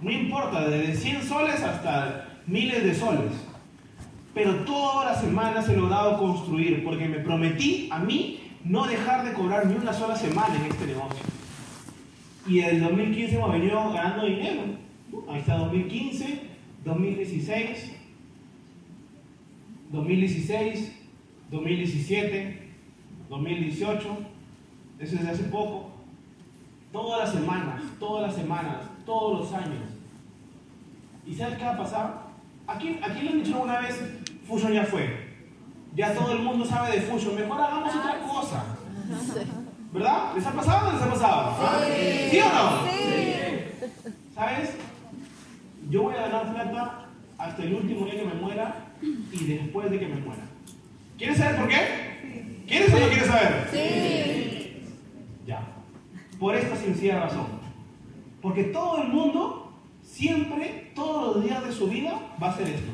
[0.03, 3.31] No importa, desde 100 soles hasta miles de soles.
[4.33, 9.33] Pero todas las semanas he logrado construir porque me prometí a mí no dejar de
[9.33, 11.23] cobrar ni una sola semana en este negocio.
[12.47, 14.61] Y el 2015 hemos venido ganando dinero.
[15.29, 16.41] Ahí está 2015,
[16.83, 17.95] 2016,
[19.89, 20.91] 2016,
[21.49, 22.69] 2017,
[23.29, 24.17] 2018.
[24.99, 25.91] Eso es de hace poco.
[26.91, 29.92] Todas las semanas, todas las semanas, todos los años.
[31.25, 32.23] ¿Y sabes qué va a pasar?
[32.67, 33.99] Aquí, aquí le han dicho alguna vez,
[34.47, 35.33] Fusion ya fue.
[35.95, 37.35] Ya todo el mundo sabe de Fusion.
[37.35, 38.63] Mejor hagamos otra cosa.
[39.93, 40.33] ¿Verdad?
[40.35, 41.55] ¿Les ha pasado o no les ha pasado?
[41.85, 42.29] Sí.
[42.31, 42.91] ¿Sí o no?
[42.91, 43.89] Sí.
[44.33, 44.75] ¿Sabes?
[45.89, 47.05] Yo voy a ganar plata
[47.37, 50.43] hasta el último día que me muera y después de que me muera.
[51.17, 52.63] ¿Quieres saber por qué?
[52.67, 53.69] ¿Quieres o no quieres saber?
[53.71, 54.81] Sí.
[55.45, 55.61] Ya.
[56.39, 57.47] Por esta sencilla razón.
[58.41, 59.62] Porque todo el mundo,
[60.03, 62.91] siempre, todos los días de su vida, va a hacer esto.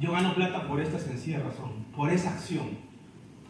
[0.00, 2.90] Yo gano plata por esta sencilla razón, por esa acción.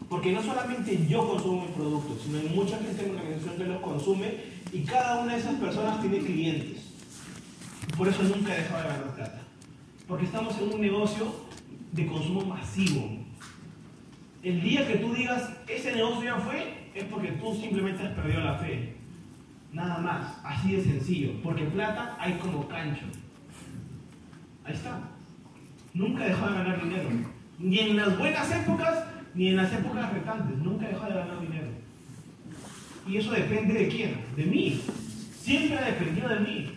[0.09, 3.63] Porque no solamente yo consumo mis productos, sino hay mucha gente en la organización que
[3.63, 4.33] los consume
[4.73, 6.83] y cada una de esas personas tiene clientes.
[7.97, 9.41] Por eso nunca he dejado de ganar plata.
[10.07, 11.33] Porque estamos en un negocio
[11.93, 13.09] de consumo masivo.
[14.43, 18.41] El día que tú digas, ese negocio ya fue, es porque tú simplemente has perdido
[18.41, 18.95] la fe.
[19.73, 21.33] Nada más, así de sencillo.
[21.43, 23.05] Porque plata hay como cancho.
[24.63, 24.99] Ahí está.
[25.93, 27.09] Nunca dejado de ganar dinero.
[27.59, 30.57] Ni en las buenas épocas, ni en las épocas retantes.
[30.57, 31.67] Nunca dejado de ganar dinero.
[33.07, 34.25] Y eso depende de quién?
[34.35, 34.81] De mí.
[35.39, 36.71] Siempre ha dependido de mí.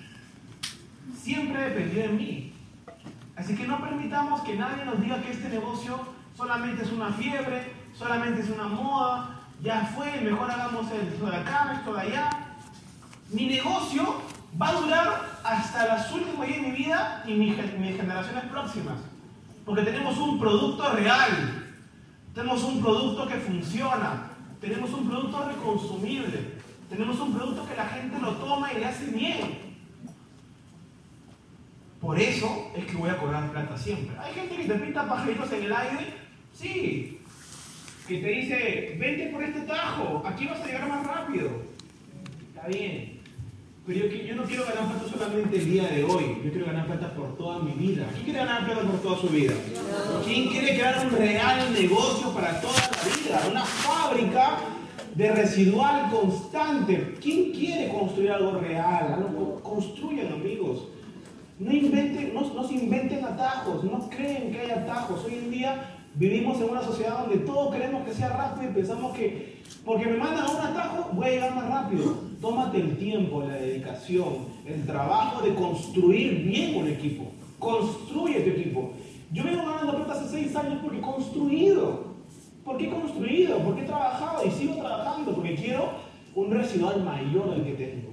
[1.16, 2.52] Siempre ha dependido de mí.
[3.36, 6.00] Así que no permitamos que nadie nos diga que este negocio
[6.36, 11.74] solamente es una fiebre, solamente es una moda, ya fue, mejor hagamos esto de acá,
[11.78, 12.30] esto de allá.
[13.30, 14.22] Mi negocio
[14.60, 18.98] va a durar hasta las últimas días de mi vida y mis, generaciones próximas.
[19.64, 21.74] Porque tenemos un producto real,
[22.34, 26.54] tenemos un producto que funciona, tenemos un producto reconsumible,
[26.88, 29.64] tenemos un producto que la gente lo toma y le hace bien.
[32.00, 34.14] Por eso es que voy a cobrar plata siempre.
[34.18, 36.14] Hay gente que te pinta pajaritos en el aire,
[36.52, 37.20] sí,
[38.06, 41.50] que te dice, vente por este tajo, aquí vas a llegar más rápido.
[42.54, 43.13] Está bien.
[43.86, 46.86] Pero yo, yo no quiero ganar plata solamente el día de hoy, yo quiero ganar
[46.86, 48.06] plata por toda mi vida.
[48.14, 49.52] ¿Quién quiere ganar plata por toda su vida?
[50.24, 53.42] ¿Quién quiere crear un real negocio para toda la vida?
[53.50, 54.56] Una fábrica
[55.14, 57.14] de residual constante.
[57.20, 59.60] ¿Quién quiere construir algo real?
[59.62, 60.88] Construyan, amigos.
[61.58, 65.26] No, inventen, no, no se inventen atajos, no creen que hay atajos.
[65.26, 69.14] Hoy en día vivimos en una sociedad donde todos queremos que sea rápido y pensamos
[69.14, 69.53] que
[69.84, 72.14] porque me mandan a un atajo voy a llegar más rápido.
[72.40, 74.34] Tómate el tiempo, la dedicación,
[74.66, 77.24] el trabajo de construir bien un equipo.
[77.58, 78.92] Construye tu equipo.
[79.32, 82.14] Yo vengo ganando plata hace seis años porque he construido.
[82.64, 83.58] ¿Por qué he construido?
[83.58, 85.90] Porque he trabajado y sigo trabajando porque quiero
[86.34, 88.08] un residual mayor del que tengo.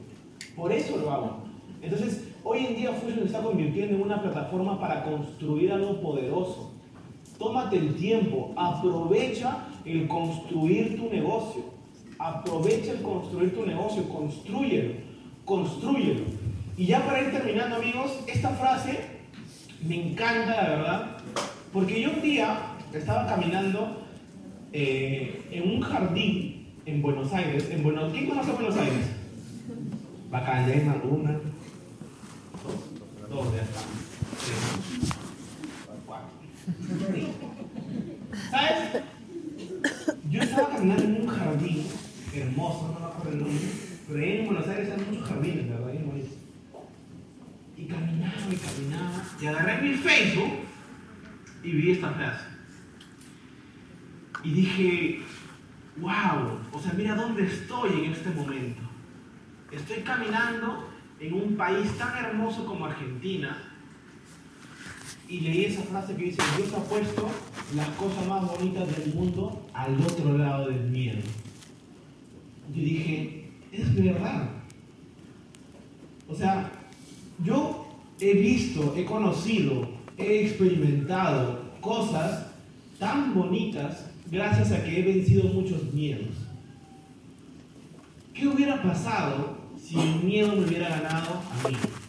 [0.55, 1.37] Por eso lo hago.
[1.81, 6.71] Entonces, hoy en día Fusion está convirtiendo en una plataforma para construir algo poderoso.
[7.37, 11.63] Tómate el tiempo, aprovecha el construir tu negocio.
[12.19, 14.93] Aprovecha el construir tu negocio, construyelo,
[15.45, 16.21] construyelo.
[16.77, 18.99] Y ya para ir terminando, amigos, esta frase
[19.87, 21.17] me encanta, la verdad,
[21.73, 22.59] porque yo un día
[22.93, 24.03] estaba caminando
[24.73, 27.69] eh, en un jardín en Buenos Aires.
[27.69, 29.05] En Buenos, ¿Quién conoce Buenos Aires?
[30.29, 31.31] Bacán, ya hay más una.
[31.31, 33.81] Dos, dos, ya está.
[34.45, 35.13] Tres,
[36.05, 36.29] cuatro.
[38.51, 39.03] ¿Sabes?
[40.81, 41.85] En un jardín
[42.33, 43.65] hermoso, no me acuerdo el nombre,
[44.07, 45.93] pero ahí en Buenos Aires hay muchos jardines, ¿verdad?
[46.05, 46.37] Bonitos.
[47.77, 50.53] Y caminaba y caminaba, y agarré mi Facebook
[51.63, 52.45] y vi esta frase.
[54.43, 55.21] Y dije,
[55.97, 58.81] wow, o sea, mira dónde estoy en este momento.
[59.71, 63.70] Estoy caminando en un país tan hermoso como Argentina
[65.31, 67.29] y leí esa frase que dice, Dios ha puesto
[67.73, 71.19] las cosas más bonitas del mundo al otro lado del miedo.
[72.75, 74.49] Yo dije, es verdad.
[76.27, 76.69] O sea,
[77.45, 77.87] yo
[78.19, 82.47] he visto, he conocido, he experimentado cosas
[82.99, 86.35] tan bonitas gracias a que he vencido muchos miedos.
[88.33, 92.00] ¿Qué hubiera pasado si el miedo me hubiera ganado a mí?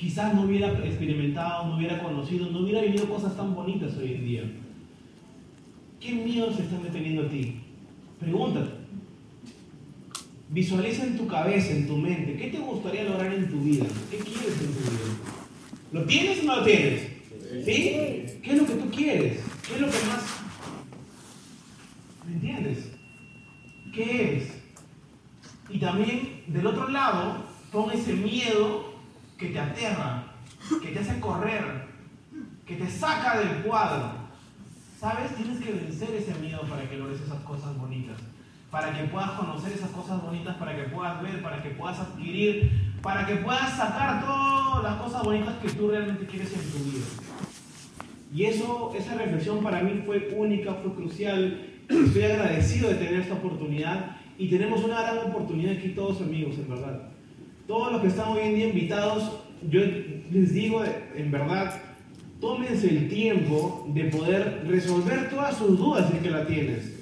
[0.00, 4.24] Quizás no hubiera experimentado, no hubiera conocido, no hubiera vivido cosas tan bonitas hoy en
[4.24, 4.42] día.
[6.00, 7.56] ¿Qué miedos están deteniendo a ti?
[8.18, 8.70] Pregúntate.
[10.48, 13.84] Visualiza en tu cabeza, en tu mente, ¿qué te gustaría lograr en tu vida?
[14.10, 15.10] ¿Qué quieres en tu vida?
[15.92, 17.02] ¿Lo tienes o no lo tienes?
[17.66, 17.74] ¿Sí?
[18.42, 19.40] ¿Qué es lo que tú quieres?
[19.68, 20.24] ¿Qué es lo que más...
[22.26, 22.90] ¿Me entiendes?
[23.92, 24.48] ¿Qué es?
[25.68, 28.89] Y también del otro lado, pon ese miedo
[29.40, 30.24] que te aterra,
[30.82, 31.64] que te hace correr,
[32.66, 34.12] que te saca del cuadro.
[35.00, 35.34] ¿Sabes?
[35.34, 38.18] Tienes que vencer ese miedo para que logres esas cosas bonitas.
[38.70, 42.92] Para que puedas conocer esas cosas bonitas, para que puedas ver, para que puedas adquirir,
[43.02, 47.06] para que puedas sacar todas las cosas bonitas que tú realmente quieres en tu vida.
[48.32, 51.66] Y eso, esa reflexión para mí fue única, fue crucial.
[51.88, 56.68] Estoy agradecido de tener esta oportunidad y tenemos una gran oportunidad aquí todos amigos, en
[56.68, 57.10] verdad.
[57.70, 59.30] Todos los que están hoy en día invitados,
[59.70, 59.80] yo
[60.32, 60.82] les digo
[61.14, 61.80] en verdad,
[62.40, 66.92] tómense el tiempo de poder resolver todas sus dudas si es que la tienes.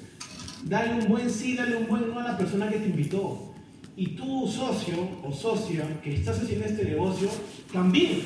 [0.65, 3.51] Dale un buen sí, dale un buen no a la persona que te invitó.
[3.95, 7.29] Y tú, socio o socia que estás haciendo este negocio,
[7.73, 8.21] también.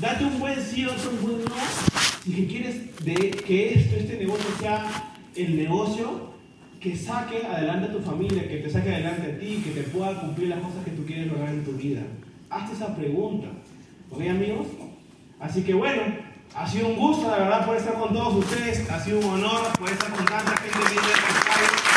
[0.00, 1.54] Date un buen sí, otro un buen no.
[2.24, 6.27] Si quieres de que esto, este negocio sea el negocio
[6.80, 10.20] que saque adelante a tu familia, que te saque adelante a ti, que te pueda
[10.20, 12.02] cumplir las cosas que tú quieres lograr en tu vida.
[12.50, 13.48] Hazte esa pregunta.
[14.10, 14.68] ¿Ok, amigos?
[15.40, 16.02] Así que bueno,
[16.54, 18.88] ha sido un gusto, la verdad, por estar con todos ustedes.
[18.90, 21.87] Ha sido un honor poder estar con tanta gente